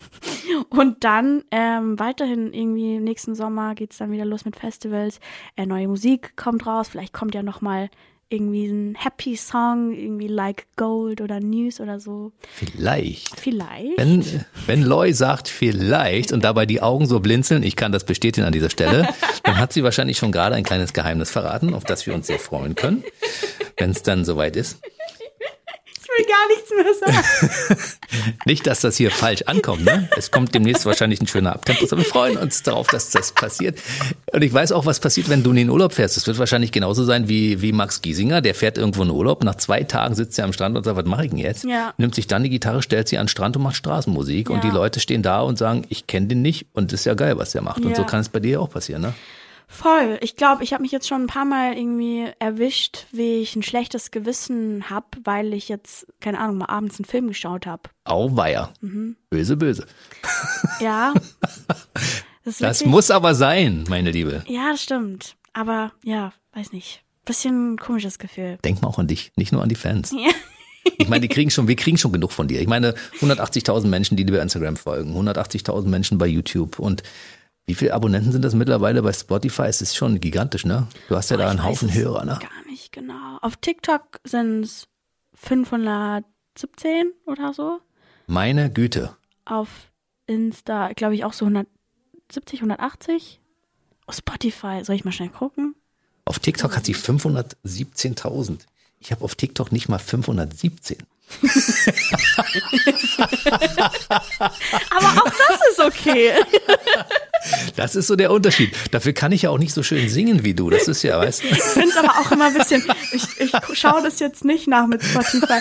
[0.69, 5.19] Und dann ähm, weiterhin irgendwie nächsten Sommer geht's dann wieder los mit Festivals.
[5.57, 6.87] Äh, neue Musik kommt raus.
[6.87, 7.89] Vielleicht kommt ja noch mal
[8.29, 12.31] irgendwie ein Happy Song, irgendwie Like Gold oder News oder so.
[12.53, 13.39] Vielleicht.
[13.39, 13.97] Vielleicht.
[13.97, 14.25] Wenn,
[14.65, 18.53] wenn Loy sagt vielleicht und dabei die Augen so blinzeln, ich kann das bestätigen an
[18.53, 19.07] dieser Stelle,
[19.43, 22.39] dann hat sie wahrscheinlich schon gerade ein kleines Geheimnis verraten, auf das wir uns sehr
[22.39, 23.03] freuen können,
[23.77, 24.79] wenn es dann soweit ist.
[26.17, 27.13] Will gar nichts mehr
[27.75, 27.81] sagen.
[28.45, 29.85] Nicht, dass das hier falsch ankommt.
[29.85, 30.09] Ne?
[30.17, 33.77] Es kommt demnächst wahrscheinlich ein schöner Abtempus, aber wir freuen uns darauf, dass das passiert.
[34.31, 36.17] Und ich weiß auch, was passiert, wenn du in den Urlaub fährst.
[36.17, 38.41] Es wird wahrscheinlich genauso sein wie, wie Max Giesinger.
[38.41, 39.43] Der fährt irgendwo in Urlaub.
[39.43, 41.63] Nach zwei Tagen sitzt er am Strand und sagt, was mache ich denn jetzt?
[41.65, 41.93] Ja.
[41.97, 44.49] Nimmt sich dann die Gitarre, stellt sie an den Strand und macht Straßenmusik.
[44.49, 44.69] Und Ja.
[44.69, 46.65] die Leute stehen da und sagen, ich kenne den nicht.
[46.73, 47.83] Und ist ja geil, was der macht.
[47.83, 47.95] Und Ja.
[47.97, 49.01] so kann es bei dir auch passieren.
[49.01, 49.13] Ne?
[49.69, 50.17] Voll.
[50.21, 53.63] Ich glaube, ich habe mich jetzt schon ein paar Mal irgendwie erwischt, wie ich ein
[53.63, 57.83] schlechtes Gewissen hab, weil ich jetzt, keine Ahnung, mal abends einen Film geschaut habe.
[58.05, 58.71] Auweia.
[58.79, 59.17] Mhm.
[59.29, 59.85] Böse, böse.
[60.79, 61.13] Ja.
[62.45, 64.41] Das, Das muss aber sein, meine Liebe.
[64.47, 65.35] Ja, das stimmt.
[65.51, 67.03] Aber ja, weiß nicht.
[67.25, 68.57] Bisschen ein komisches Gefühl.
[68.63, 70.11] Denk mal auch an dich, nicht nur an die Fans.
[70.13, 70.31] Ja.
[70.97, 72.61] Ich meine, die kriegen schon, wir kriegen schon genug von dir.
[72.61, 77.03] Ich meine, 180.000 Menschen, die dir bei Instagram folgen, 180.000 Menschen bei YouTube und
[77.67, 79.63] wie viele Abonnenten sind das mittlerweile bei Spotify?
[79.63, 80.87] Es ist schon gigantisch, ne?
[81.09, 82.39] Du hast ja da Ich einen Haufen Hörer, ne?
[82.39, 83.37] Gar nicht genau.
[83.41, 84.87] Auf TikTok sind es
[85.33, 87.79] 517 oder so.
[88.25, 89.15] Meine Güte.
[89.43, 89.91] Auf
[90.27, 93.41] Insta, glaube ich, auch so 170, 180.
[94.05, 95.75] Auf Spotify, soll ich mal schnell gucken?
[96.23, 98.59] Auf TikTok hat sie 517.000.
[98.99, 100.99] Ich habe auf TikTok nicht mal 517.
[104.89, 106.31] Aber auch das ist okay.
[107.75, 108.73] Das ist so der Unterschied.
[108.91, 110.69] Dafür kann ich ja auch nicht so schön singen wie du.
[110.69, 111.47] Das ist ja, weißt du?
[111.47, 114.87] Ich finde es aber auch immer ein bisschen, ich, ich schaue das jetzt nicht nach
[114.87, 115.59] mit Spotify.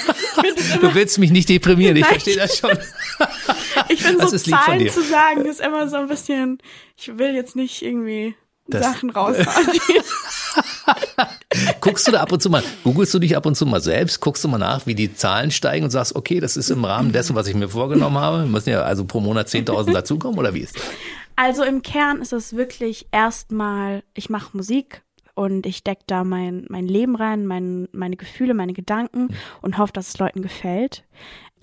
[0.80, 2.10] Du willst mich nicht deprimieren, ich Nein.
[2.12, 2.76] verstehe das schon.
[3.88, 6.58] Ich finde Das so Zahlen zu sagen, ist immer so ein bisschen,
[6.96, 8.34] ich will jetzt nicht irgendwie
[8.68, 9.46] Das- Sachen raushauen.
[11.80, 14.20] Guckst du da ab und zu mal, googelst du dich ab und zu mal selbst,
[14.20, 17.12] guckst du mal nach, wie die Zahlen steigen und sagst, okay, das ist im Rahmen
[17.12, 18.46] dessen, was ich mir vorgenommen habe.
[18.46, 20.84] Müssen ja also pro Monat 10.000 dazukommen oder wie ist das?
[21.36, 25.02] Also im Kern ist es wirklich erstmal, ich mache Musik
[25.34, 29.28] und ich deck da mein, mein Leben rein, mein, meine Gefühle, meine Gedanken
[29.60, 31.04] und hoffe, dass es Leuten gefällt.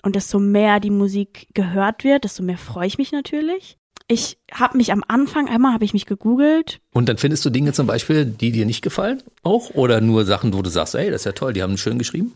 [0.02, 3.78] Und desto mehr die Musik gehört wird, desto mehr freue ich mich natürlich.
[4.06, 7.72] Ich habe mich am Anfang, einmal habe ich mich gegoogelt, Und dann findest du Dinge
[7.72, 9.70] zum Beispiel, die dir nicht gefallen auch?
[9.70, 12.34] Oder nur Sachen, wo du sagst, ey, das ist ja toll, die haben schön geschrieben?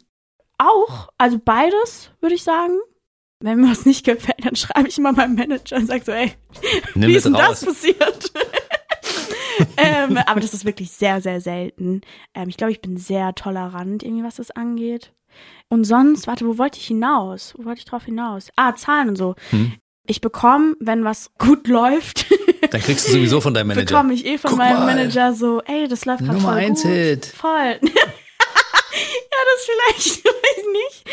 [0.56, 2.78] Auch, also beides, würde ich sagen.
[3.40, 6.32] Wenn mir was nicht gefällt, dann schreibe ich immer meinem Manager und sage so, ey,
[6.94, 7.60] Nimm wie das ist denn raus.
[7.60, 8.32] das passiert?
[9.76, 12.00] ähm, aber das ist wirklich sehr, sehr selten.
[12.34, 15.12] Ähm, ich glaube, ich bin sehr tolerant, irgendwie, was das angeht.
[15.68, 17.54] Und sonst, warte, wo wollte ich hinaus?
[17.56, 18.48] Wo wollte ich drauf hinaus?
[18.56, 19.34] Ah, Zahlen und so.
[19.50, 19.74] Hm.
[20.08, 22.26] Ich bekomme, wenn was gut läuft,
[22.70, 23.86] Dann kriegst du sowieso von deinem Manager.
[23.94, 24.86] bekomme ich eh von Guck meinem mal.
[24.96, 26.90] Manager so, ey, das läuft gerade Nummer voll eins gut.
[26.90, 27.26] Hit.
[27.26, 27.78] Voll.
[27.82, 31.10] ja, das vielleicht, weiß nicht.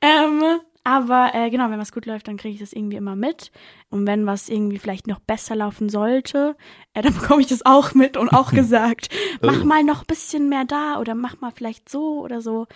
[0.00, 3.52] Ähm, aber äh, genau, wenn was gut läuft, dann kriege ich das irgendwie immer mit.
[3.90, 6.56] Und wenn was irgendwie vielleicht noch besser laufen sollte,
[6.94, 9.08] äh, dann bekomme ich das auch mit und auch gesagt,
[9.42, 9.66] mach Oh.
[9.66, 12.66] mal noch ein bisschen mehr da oder mach mal vielleicht so oder so.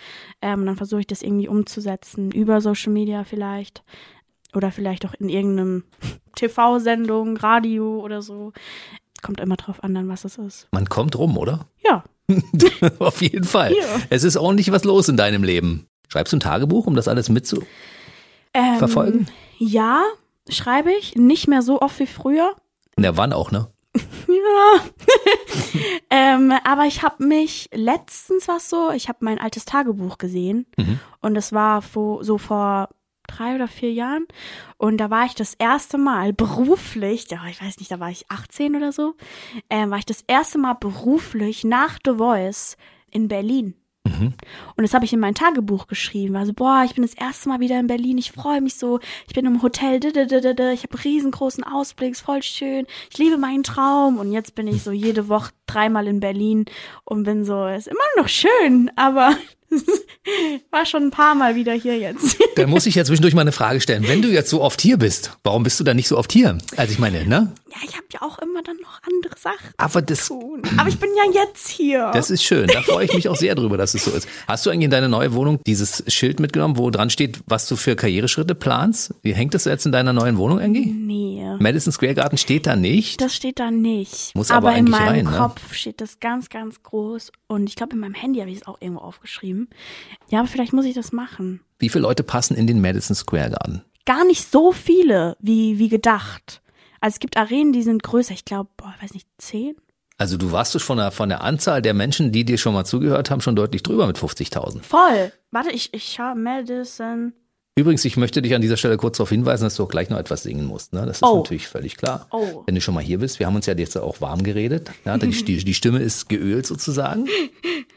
[0.41, 3.83] Ähm, und dann versuche ich das irgendwie umzusetzen, über Social Media vielleicht.
[4.53, 5.83] Oder vielleicht auch in irgendeinem
[6.35, 8.53] TV-Sendung, Radio oder so.
[9.21, 10.67] Kommt immer drauf an, dann was es ist.
[10.71, 11.67] Man kommt rum, oder?
[11.85, 12.03] Ja.
[12.99, 13.73] Auf jeden Fall.
[13.73, 13.85] Ja.
[14.09, 15.87] Es ist ordentlich was los in deinem Leben.
[16.07, 17.27] Schreibst du ein Tagebuch, um das alles?
[17.29, 19.27] Ähm, Verfolgen?
[19.57, 20.03] Ja,
[20.47, 21.15] schreibe ich.
[21.15, 22.55] Nicht mehr so oft wie früher.
[22.95, 23.67] Na, wann auch, ne?
[24.27, 24.81] Ja.
[26.09, 30.99] ähm, aber ich habe mich letztens was so, ich habe mein altes Tagebuch gesehen Mhm.
[31.21, 32.89] und es war vor, so vor
[33.37, 34.25] drei oder vier Jahren
[34.77, 38.29] und da war ich das erste Mal beruflich, ja, ich weiß nicht, da war ich
[38.29, 39.15] 18 oder so,
[39.69, 42.77] ähm, war ich das erste Mal beruflich nach The Voice
[43.11, 43.75] in Berlin.
[44.05, 44.33] Mhm.
[44.75, 46.35] Und das habe ich in mein Tagebuch geschrieben.
[46.35, 48.17] Also, boah, ich bin das erste Mal wieder in Berlin.
[48.17, 48.99] Ich freue mich so.
[49.27, 49.99] Ich bin im Hotel.
[50.03, 52.11] Ich habe riesengroßen Ausblick.
[52.11, 52.85] Ist voll schön.
[53.09, 54.17] Ich liebe meinen Traum.
[54.17, 56.65] Und jetzt bin ich so jede Woche dreimal in Berlin
[57.05, 59.35] und bin so, ist immer noch schön, aber
[60.71, 62.37] war schon ein paar Mal wieder hier jetzt.
[62.55, 64.07] Dann muss ich ja zwischendurch mal eine Frage stellen.
[64.07, 66.57] Wenn du jetzt so oft hier bist, warum bist du dann nicht so oft hier?
[66.77, 67.51] Also ich meine, ne?
[67.73, 70.61] Ja, ich habe ja auch immer dann noch andere Sachen Aber das, zu tun.
[70.77, 72.11] Aber ich bin ja jetzt hier.
[72.13, 72.67] das ist schön.
[72.67, 74.27] Da freue ich mich auch sehr drüber, dass es so ist.
[74.47, 77.75] Hast du eigentlich in deine neue Wohnung dieses Schild mitgenommen, wo dran steht, was du
[77.75, 79.15] für Karriereschritte planst?
[79.23, 80.85] Wie hängt das jetzt in deiner neuen Wohnung irgendwie?
[80.85, 81.33] nee.
[81.59, 83.21] Madison Square Garden steht da nicht.
[83.21, 84.35] Das steht da nicht.
[84.35, 85.37] Muss aber in eigentlich meinem rein, ne?
[85.37, 87.31] Kopf steht das ganz, ganz groß.
[87.47, 89.69] Und ich glaube, in meinem Handy habe ich es auch irgendwo aufgeschrieben.
[90.29, 91.61] Ja, aber vielleicht muss ich das machen.
[91.79, 93.83] Wie viele Leute passen in den Madison Square Garden?
[94.05, 96.61] Gar nicht so viele, wie, wie gedacht.
[97.03, 98.33] Also es gibt Arenen, die sind größer.
[98.33, 99.75] Ich glaube, boah, weiß nicht, zehn?
[100.17, 103.29] Also du warst von der, von der Anzahl der Menschen, die dir schon mal zugehört
[103.29, 104.83] haben, schon deutlich drüber mit 50.000.
[104.83, 105.33] Voll.
[105.51, 107.33] Warte, ich, ich schau Madison.
[107.75, 110.17] Übrigens, ich möchte dich an dieser Stelle kurz darauf hinweisen, dass du auch gleich noch
[110.17, 110.93] etwas singen musst.
[110.93, 111.05] Ne?
[111.05, 111.39] Das ist Oh.
[111.39, 112.27] natürlich völlig klar.
[112.31, 112.63] Oh.
[112.67, 114.89] Wenn du schon mal hier bist, wir haben uns ja jetzt auch warm geredet.
[115.03, 117.27] Ja, die, die, die Stimme ist geölt sozusagen.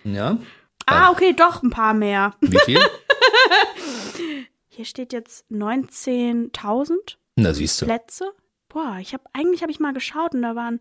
[0.02, 0.38] Ja.
[0.86, 2.34] Ah, okay, doch ein paar mehr.
[2.40, 2.80] Wie viel?
[4.68, 6.92] Hier steht jetzt 19.000
[7.36, 7.86] Na, siehst du.
[7.86, 8.32] Plätze.
[8.76, 10.80] Boah, ich habe eigentlich habe ich mal geschaut und da waren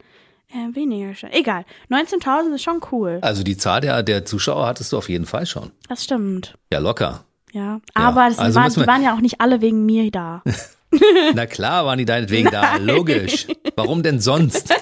[0.49, 1.13] äh, weniger.
[1.31, 3.19] Egal, 19.000 ist schon cool.
[3.21, 5.71] Also die Zahl der, der Zuschauer hattest du auf jeden Fall schon.
[5.87, 6.57] Das stimmt.
[6.73, 7.23] Ja, locker.
[7.53, 10.43] Ja, aber das also waren, die waren ja auch nicht alle wegen mir da.
[11.35, 12.75] Na klar waren die deinetwegen da.
[12.75, 13.47] Logisch.
[13.77, 14.75] Warum denn sonst?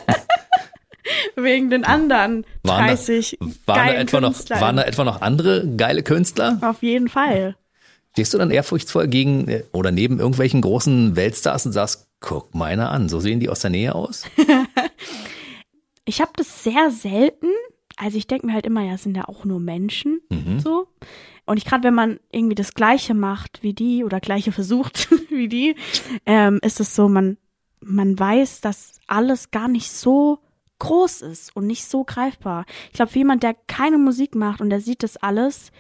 [1.35, 3.37] wegen den anderen Waren da- 30
[3.67, 6.57] Waren da, etwa noch, waren da etwa noch andere geile Künstler?
[6.61, 7.55] Auf jeden Fall.
[8.13, 12.65] Stehst du dann ehrfurchtsvoll gegen äh, oder neben irgendwelchen großen Weltstars und sagst, guck mal
[12.65, 14.23] einer an, so sehen die aus der Nähe aus?
[16.05, 17.47] Ich habe das sehr selten.
[17.95, 20.19] Also ich denke mir halt immer, ja, es sind ja auch nur Menschen.
[20.29, 20.59] Mhm.
[20.59, 20.89] So.
[21.45, 25.47] Und ich gerade, wenn man irgendwie das Gleiche macht wie die oder Gleiche versucht wie
[25.47, 25.77] die,
[26.25, 27.37] ähm, ist es so, man,
[27.79, 30.39] man weiß, dass alles gar nicht so
[30.79, 32.65] groß ist und nicht so greifbar.
[32.87, 35.71] Ich glaube, für jemand, der keine Musik macht und der sieht das alles,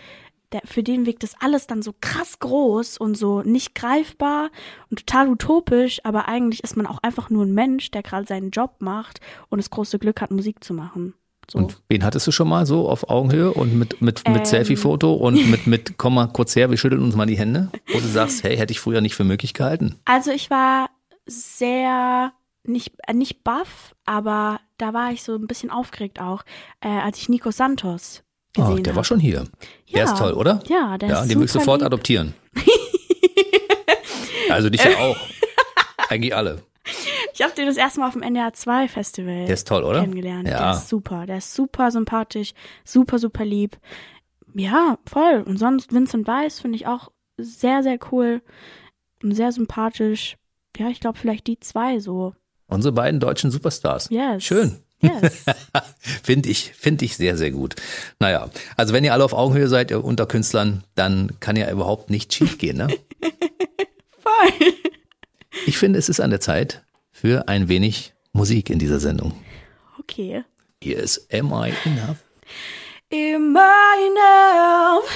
[0.53, 4.49] der, für den wirkt das alles dann so krass groß und so nicht greifbar
[4.89, 8.51] und total utopisch, aber eigentlich ist man auch einfach nur ein Mensch, der gerade seinen
[8.51, 11.15] Job macht und das große Glück hat, Musik zu machen.
[11.51, 11.59] So.
[11.59, 14.45] Und wen hattest du schon mal so auf Augenhöhe und mit, mit, mit Ähm.
[14.45, 17.69] Selfie-Foto und mit, mit, komm mal kurz her, wir schütteln uns mal die Hände?
[17.91, 19.99] Wo du sagst, hey, hätte ich früher nicht für möglich gehalten.
[20.05, 20.89] Also ich war
[21.25, 22.31] sehr
[22.65, 26.43] nicht äh, nicht baff, aber da war ich so ein bisschen aufgeregt auch,
[26.79, 28.23] äh, als ich Nico Santos
[28.57, 28.97] Oh, gesehen der habe.
[28.97, 29.45] war schon hier.
[29.93, 30.03] Der Ja.
[30.05, 30.59] ist toll, oder?
[30.67, 31.85] Ja, der Ja, ist den will ich super sofort lieb.
[31.87, 32.33] adoptieren.
[34.49, 35.17] also dich ja auch.
[36.09, 36.61] Eigentlich alle.
[37.33, 40.01] Ich habe den das erste Mal auf dem NDR 2 Festival Der ist toll, oder?
[40.01, 40.47] kennengelernt.
[40.47, 40.59] Ja.
[40.59, 43.77] Der ist super, der ist super sympathisch, super super lieb.
[44.53, 45.43] Ja, voll.
[45.47, 48.41] Und sonst Vincent Weiss finde ich auch sehr sehr cool
[49.23, 50.37] und sehr sympathisch.
[50.77, 52.33] Ja, ich glaube vielleicht die zwei so.
[52.67, 54.09] Unsere beiden deutschen Superstars.
[54.11, 54.43] Yes.
[54.43, 54.77] Schön.
[55.03, 55.43] Yes.
[56.23, 57.75] Finde ich, finde ich sehr, sehr gut.
[58.19, 62.09] Naja, also wenn ihr alle auf Augenhöhe seid ihr unter Künstlern, dann kann ja überhaupt
[62.09, 62.87] nichts schiefgehen, ne?
[64.21, 64.73] voll.
[65.65, 69.33] Ich finde, es ist an der Zeit für ein wenig Musik in dieser Sendung.
[69.99, 70.43] Okay.
[70.81, 72.17] Hier ist Am I Enough?
[73.11, 75.09] Am I enough?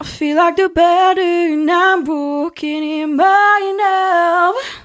[0.00, 2.82] I feel like the burden I'm broken.
[3.04, 4.82] Am I enough?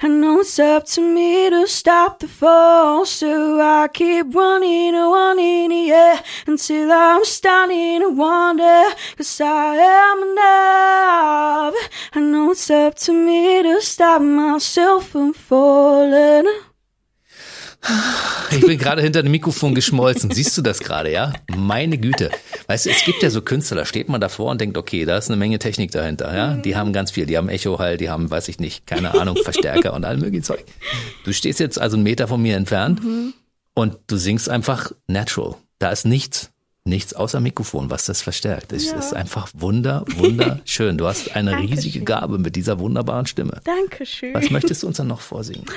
[0.00, 5.12] I know it's up to me to stop the fall, so I keep running and
[5.12, 8.84] running, yeah, until I'm starting to wonder,
[9.16, 11.74] cause I am enough.
[12.14, 16.69] I know it's up to me to stop myself from falling.
[18.50, 20.30] Ich bin gerade hinter dem Mikrofon geschmolzen.
[20.30, 21.32] Siehst du das gerade, ja?
[21.56, 22.30] Meine Güte.
[22.66, 25.16] Weißt du, es gibt ja so Künstler, da steht man davor und denkt, okay, da
[25.16, 26.54] ist eine Menge Technik dahinter, ja?
[26.56, 27.26] Die haben ganz viel.
[27.26, 30.42] Die haben Echo halt, die haben, weiß ich nicht, keine Ahnung, Verstärker und all möglichen
[30.44, 30.64] Zeug.
[31.24, 33.00] Du stehst jetzt also einen Meter von mir entfernt
[33.74, 35.54] und du singst einfach natural.
[35.78, 36.50] Da ist nichts.
[36.84, 38.72] Nichts außer Mikrofon, was das verstärkt.
[38.72, 38.96] Es Ja.
[38.98, 40.96] ist einfach wunder, wunderschön.
[40.98, 41.74] Du hast eine Dankeschön.
[41.76, 43.60] riesige Gabe mit dieser wunderbaren Stimme.
[43.64, 44.32] Dankeschön.
[44.34, 45.66] Was möchtest du uns dann noch vorsingen?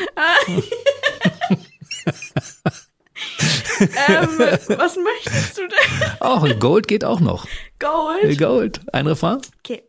[4.08, 6.12] ähm, was möchtest du denn?
[6.20, 7.48] Oh, Gold geht auch noch.
[7.80, 8.38] Gold?
[8.38, 8.82] Gold.
[8.92, 9.40] Ein Refrain?
[9.60, 9.84] Okay.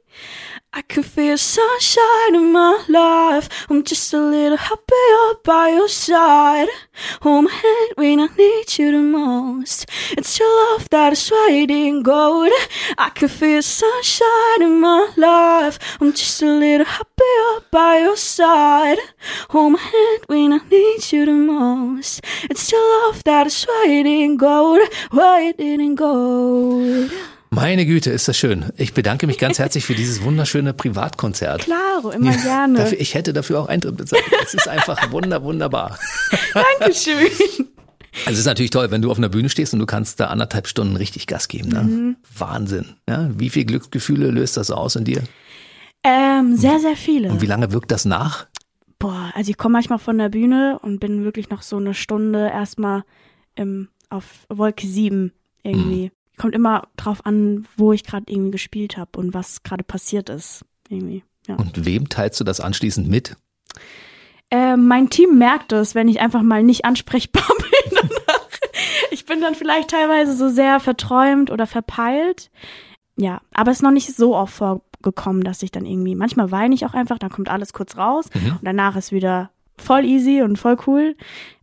[0.77, 3.49] I can feel sunshine in my life.
[3.71, 6.69] I'm just a little happier by your side.
[7.23, 9.87] Hold my hand when I need you the most.
[10.19, 12.51] It's your love that is white gold.
[12.99, 15.79] I can feel sunshine in my life.
[16.01, 18.99] I'm just a little happier by your side.
[19.51, 22.21] Hold my hand when I need you the most.
[22.51, 24.81] It's your love that is white in gold,
[25.13, 27.13] white in gold.
[27.55, 28.67] Meine Güte, ist das schön.
[28.77, 31.63] Ich bedanke mich ganz herzlich für dieses wunderschöne Privatkonzert.
[31.63, 32.79] Claro, immer gerne.
[32.79, 34.25] Dafür, ich hätte dafür auch Eintritt bezahlt.
[34.43, 35.99] Es ist einfach wunder, wunderbar.
[36.81, 37.29] Dankeschön.
[38.27, 40.27] Also es ist natürlich toll, wenn du auf einer Bühne stehst und du kannst da
[40.27, 41.69] anderthalb Stunden richtig Gas geben.
[41.69, 41.83] Ne?
[41.83, 42.17] Mhm.
[42.37, 42.97] Wahnsinn.
[43.09, 43.31] Ja?
[43.37, 45.23] Wie viel Glücksgefühle löst das aus in dir?
[46.03, 47.31] Ähm, sehr, sehr viele.
[47.31, 48.47] Und wie lange wirkt das nach?
[48.99, 52.49] Boah, also ich komme manchmal von der Bühne und bin wirklich noch so eine Stunde
[52.49, 53.05] erstmal
[53.55, 55.33] im, auf Wolke 7
[55.63, 56.11] irgendwie.
[56.37, 60.65] Kommt immer drauf an, wo ich gerade irgendwie gespielt habe und was gerade passiert ist.
[60.89, 61.23] Irgendwie.
[61.47, 61.57] Ja.
[61.57, 63.37] Und wem teilst du das anschließend mit?
[64.51, 68.49] Ähm, mein Team merkt es, wenn ich einfach mal nicht ansprechbar bin danach.
[69.11, 72.51] Ich bin dann vielleicht teilweise so sehr verträumt oder verpeilt.
[73.17, 76.75] Ja, aber es ist noch nicht so oft vorgekommen, dass ich dann irgendwie, manchmal weine
[76.75, 78.53] ich auch einfach, dann kommt alles kurz raus Mhm.
[78.53, 81.17] und danach ist wieder voll easy und voll cool.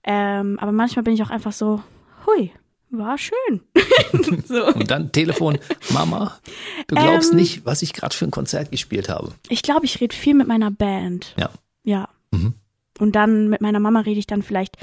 [0.03, 1.81] Ähm, aber manchmal bin ich auch einfach so,
[2.25, 2.51] hui,
[2.91, 3.61] war schön.
[4.47, 4.65] so.
[4.67, 5.57] Und dann Telefon,
[5.91, 6.37] Mama,
[6.87, 7.37] du glaubst Ähm.
[7.37, 9.31] nicht, was ich gerade für ein Konzert gespielt habe.
[9.49, 11.33] Ich glaube, ich rede viel mit meiner Band.
[11.37, 11.49] Ja.
[11.83, 12.09] Ja.
[12.31, 12.53] Mhm.
[12.99, 14.77] Und dann mit meiner Mama rede ich dann vielleicht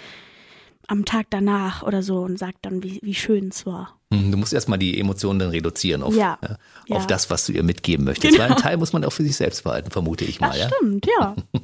[0.89, 3.99] am Tag danach oder so und sag dann, wie, wie schön es war.
[4.13, 6.39] Hm, Du musst erstmal die Emotionen dann reduzieren auf, Ja.
[6.43, 6.57] ja,
[6.87, 6.97] Ja.
[6.97, 8.33] auf das, was du ihr mitgeben möchtest.
[8.33, 8.45] Genau.
[8.45, 10.49] Weil einen Teil muss man auch für sich selbst behalten, vermute ich mal.
[10.49, 10.71] Das Ja?
[10.75, 11.37] stimmt, ja.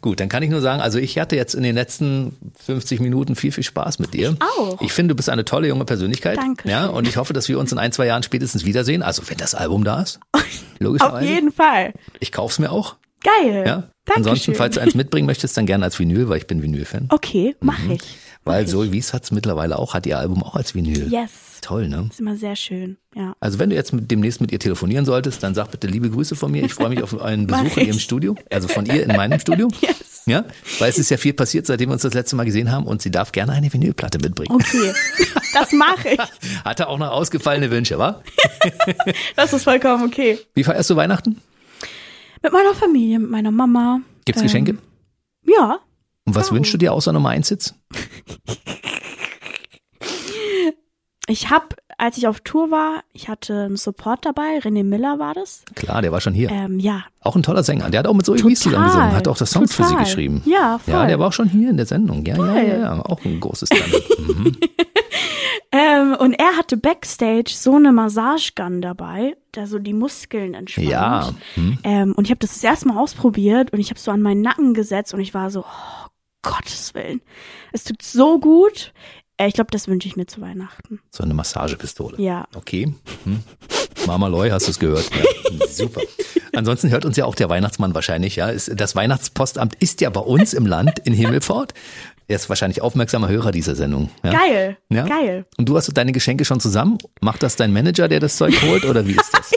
[0.00, 2.36] Gut, dann kann ich nur sagen, also ich hatte jetzt in den letzten
[2.66, 4.36] 50 Minuten viel, viel Spaß mit dir.
[4.58, 4.80] auch.
[4.80, 6.36] Ich finde, du bist eine tolle junge Persönlichkeit.
[6.36, 6.68] Danke.
[6.68, 9.02] Ja, und ich hoffe, dass wir uns in ein, zwei Jahren spätestens wiedersehen.
[9.02, 10.20] Also wenn das Album da ist.
[10.78, 11.16] Logischerweise.
[11.16, 11.94] Auf jeden Fall.
[12.20, 12.96] Ich kauf's mir auch.
[13.22, 13.64] Geil.
[13.66, 13.74] Ja.
[14.04, 14.14] Dankeschön.
[14.14, 17.06] Ansonsten, falls du eins mitbringen möchtest, dann gerne als Vinyl, weil ich bin Vinyl-Fan.
[17.10, 18.02] Okay, mach ich.
[18.46, 21.12] Weil Zoe Wies hat's mittlerweile auch, hat ihr Album auch als Vinyl.
[21.12, 21.30] Yes.
[21.62, 22.06] Toll, ne?
[22.10, 22.96] Ist immer sehr schön.
[23.14, 23.34] Ja.
[23.40, 26.36] Also wenn du jetzt mit, demnächst mit ihr telefonieren solltest, dann sag bitte liebe Grüße
[26.36, 26.62] von mir.
[26.64, 29.68] Ich freue mich auf einen Besuch in ihrem Studio, also von ihr in meinem Studio.
[29.80, 30.22] Yes.
[30.28, 30.44] Ja,
[30.80, 33.00] weil es ist ja viel passiert, seitdem wir uns das letzte Mal gesehen haben und
[33.00, 34.52] sie darf gerne eine Vinylplatte mitbringen.
[34.52, 34.92] Okay.
[35.54, 36.18] Das mache ich.
[36.64, 38.22] Hatte auch noch ausgefallene Wünsche, wa?
[39.36, 40.38] Das ist vollkommen okay.
[40.54, 41.40] Wie feierst du Weihnachten?
[42.42, 44.00] Mit meiner Familie, mit meiner Mama.
[44.24, 44.78] Gibt's Ähm, Geschenke?
[45.44, 45.78] Ja.
[46.26, 46.56] Und was klar.
[46.56, 47.74] wünschst du dir außer Nummer eins Sitz?
[51.28, 51.66] Ich habe,
[51.98, 54.58] als ich auf Tour war, ich hatte einen Support dabei.
[54.58, 55.64] René Miller war das.
[55.74, 56.50] Klar, der war schon hier.
[56.50, 57.02] Ähm, ja.
[57.20, 57.90] Auch ein toller Sänger.
[57.90, 60.04] Der hat auch mit Zoe Wies zusammen gesungen, hat auch das Songs für sie total.
[60.04, 60.42] geschrieben.
[60.44, 60.94] Ja, voll.
[60.94, 62.24] Ja, der war auch schon hier in der Sendung.
[62.24, 64.04] Ja, ja, ja, ja, auch ein großes Talent.
[64.26, 64.56] Mhm.
[65.72, 70.88] Ähm, und er hatte backstage so eine Massagegun dabei, der so die Muskeln entspannt.
[70.88, 71.30] Ja.
[71.54, 71.78] Hm.
[71.82, 74.40] Ähm, und ich habe das das erste Mal ausprobiert und ich habe so an meinen
[74.40, 76.05] Nacken gesetzt und ich war so, oh,
[76.46, 77.20] Gottes Willen.
[77.72, 78.92] Es tut so gut.
[79.36, 81.00] Äh, ich glaube, das wünsche ich mir zu Weihnachten.
[81.10, 82.20] So eine Massagepistole.
[82.20, 82.46] Ja.
[82.54, 82.94] Okay.
[83.24, 83.42] Hm.
[84.06, 85.10] Mama Loy, hast du es gehört?
[85.14, 86.00] Ja, super.
[86.54, 88.36] Ansonsten hört uns ja auch der Weihnachtsmann wahrscheinlich.
[88.36, 91.74] Ja, das Weihnachtspostamt ist ja bei uns im Land in Himmelfort.
[92.28, 94.10] Er ist wahrscheinlich aufmerksamer Hörer dieser Sendung.
[94.24, 94.32] Ja?
[94.32, 94.76] Geil.
[94.88, 95.06] Ja?
[95.06, 95.46] Geil.
[95.58, 96.98] Und du hast deine Geschenke schon zusammen?
[97.20, 99.52] Macht das dein Manager, der das Zeug holt, oder wie ist das?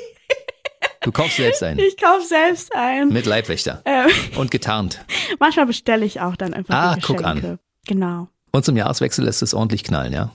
[1.02, 1.80] Du kaufst selbst ein.
[1.80, 3.10] Ich kaufe selbst ein.
[3.10, 3.82] Mit Leibwächter.
[3.86, 5.04] Ähm, Und getarnt.
[5.40, 7.60] manchmal bestelle ich auch dann einfach Ah, guck an.
[7.88, 8.28] Genau.
[8.52, 10.32] Und zum Jahreswechsel lässt es ordentlich knallen, ja?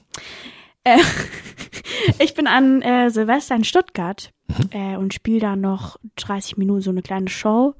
[0.85, 0.99] Äh,
[2.19, 4.69] ich bin an äh, Silvester in Stuttgart Mhm.
[4.73, 7.75] äh, und spiele da noch 30 Minuten so eine kleine Show.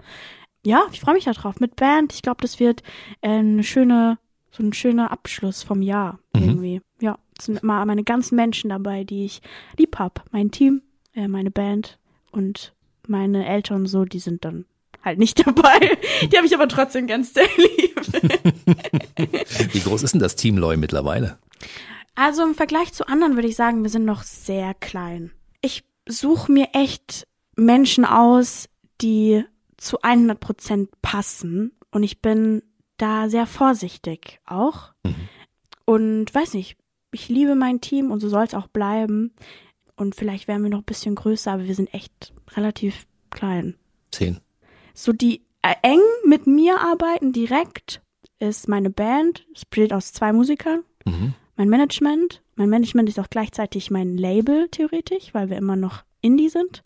[0.64, 2.14] Ja, ich freue mich darauf mit Band.
[2.14, 2.82] Ich glaube, das wird
[3.20, 4.16] äh, eine schöne,
[4.51, 6.43] so ein schöner Abschluss vom Jahr Mhm.
[6.43, 6.80] irgendwie.
[7.03, 9.43] Ja, es sind immer meine ganzen Menschen dabei, die ich
[9.78, 10.24] lieb hab.
[10.32, 10.80] Mein Team,
[11.14, 11.99] äh, meine Band
[12.30, 12.72] und
[13.09, 14.66] meine Eltern so, die sind dann
[15.02, 15.98] halt nicht dabei.
[16.30, 18.00] Die habe ich aber trotzdem ganz sehr lieb.
[19.72, 21.38] Wie groß ist denn das Team Loy mittlerweile?
[22.14, 25.32] Also im Vergleich zu anderen würde ich sagen, wir sind noch sehr klein.
[25.61, 27.26] Ich suche mir echt
[27.57, 28.68] Menschen aus,
[29.00, 29.44] die
[29.76, 31.72] zu 100 Prozent passen.
[31.90, 32.62] Und ich bin
[32.96, 34.92] da sehr vorsichtig auch.
[35.84, 36.76] Und weiß nicht,
[37.12, 39.34] ich liebe mein Team und so soll es auch bleiben.
[39.97, 43.76] Und vielleicht werden wir noch ein bisschen größer, aber wir sind echt relativ klein.
[44.11, 44.40] Zehn.
[44.95, 48.01] So die äh, eng mit mir arbeiten direkt
[48.38, 49.47] ist meine Band.
[49.55, 51.34] Es besteht aus zwei Musikern Mhm.
[51.57, 52.42] mein Management.
[52.57, 56.82] Mein Management ist auch gleichzeitig mein Label theoretisch, weil wir immer noch Indie sind.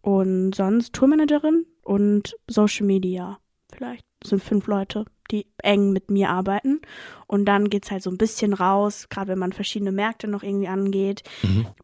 [0.00, 3.38] Und sonst Tourmanagerin und Social Media.
[3.72, 6.80] Vielleicht Das sind fünf Leute, die eng mit mir arbeiten.
[7.26, 10.68] Und dann geht's halt so ein bisschen raus, gerade wenn man verschiedene Märkte noch irgendwie
[10.68, 11.22] angeht.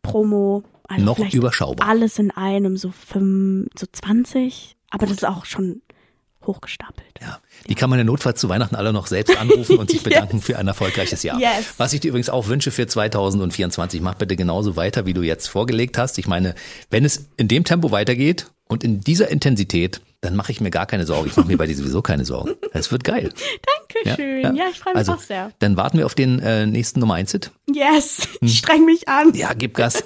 [0.02, 0.64] Promo.
[0.88, 1.86] Also Noch überschaubar.
[1.86, 4.76] Alles in einem, so fünf, so 20.
[4.90, 5.82] Aber das ist auch schon
[6.46, 7.20] hochgestapelt.
[7.20, 10.40] Ja, die kann man ja notfalls zu Weihnachten alle noch selbst anrufen und sich bedanken
[10.40, 11.38] für ein erfolgreiches Jahr.
[11.38, 11.74] Yes.
[11.76, 15.46] Was ich dir übrigens auch wünsche für 2024, mach bitte genauso weiter, wie du jetzt
[15.48, 16.18] vorgelegt hast.
[16.18, 16.54] Ich meine,
[16.90, 20.86] wenn es in dem Tempo weitergeht und in dieser Intensität, dann mache ich mir gar
[20.86, 21.28] keine Sorgen.
[21.28, 22.54] Ich mache mir bei dir sowieso keine Sorgen.
[22.72, 23.30] Es wird geil.
[23.94, 24.56] Dankeschön.
[24.56, 25.52] Ja, ich freue mich also, auch sehr.
[25.60, 27.50] Dann warten wir auf den äh, nächsten Nummer 1 Hit.
[27.72, 28.48] Yes, Hm.
[28.48, 29.32] ich streng mich an.
[29.34, 30.02] Ja, gib Gas.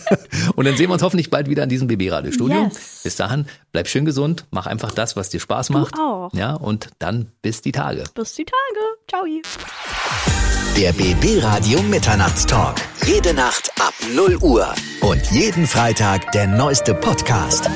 [0.56, 2.64] und dann sehen wir uns hoffentlich bald wieder in diesem BB-Radio-Studio.
[2.64, 3.00] Yes.
[3.04, 5.94] Bis dahin, bleib schön gesund, mach einfach das, was dir Spaß macht.
[5.98, 6.30] auch.
[6.32, 8.04] Ja, und dann bis die Tage.
[8.14, 8.80] Bis die Tage.
[9.08, 9.24] Ciao.
[10.76, 12.76] Der BB Radio Mitternachtstalk.
[13.06, 14.72] Jede Nacht ab 0 Uhr.
[15.02, 17.68] Und jeden Freitag der neueste Podcast.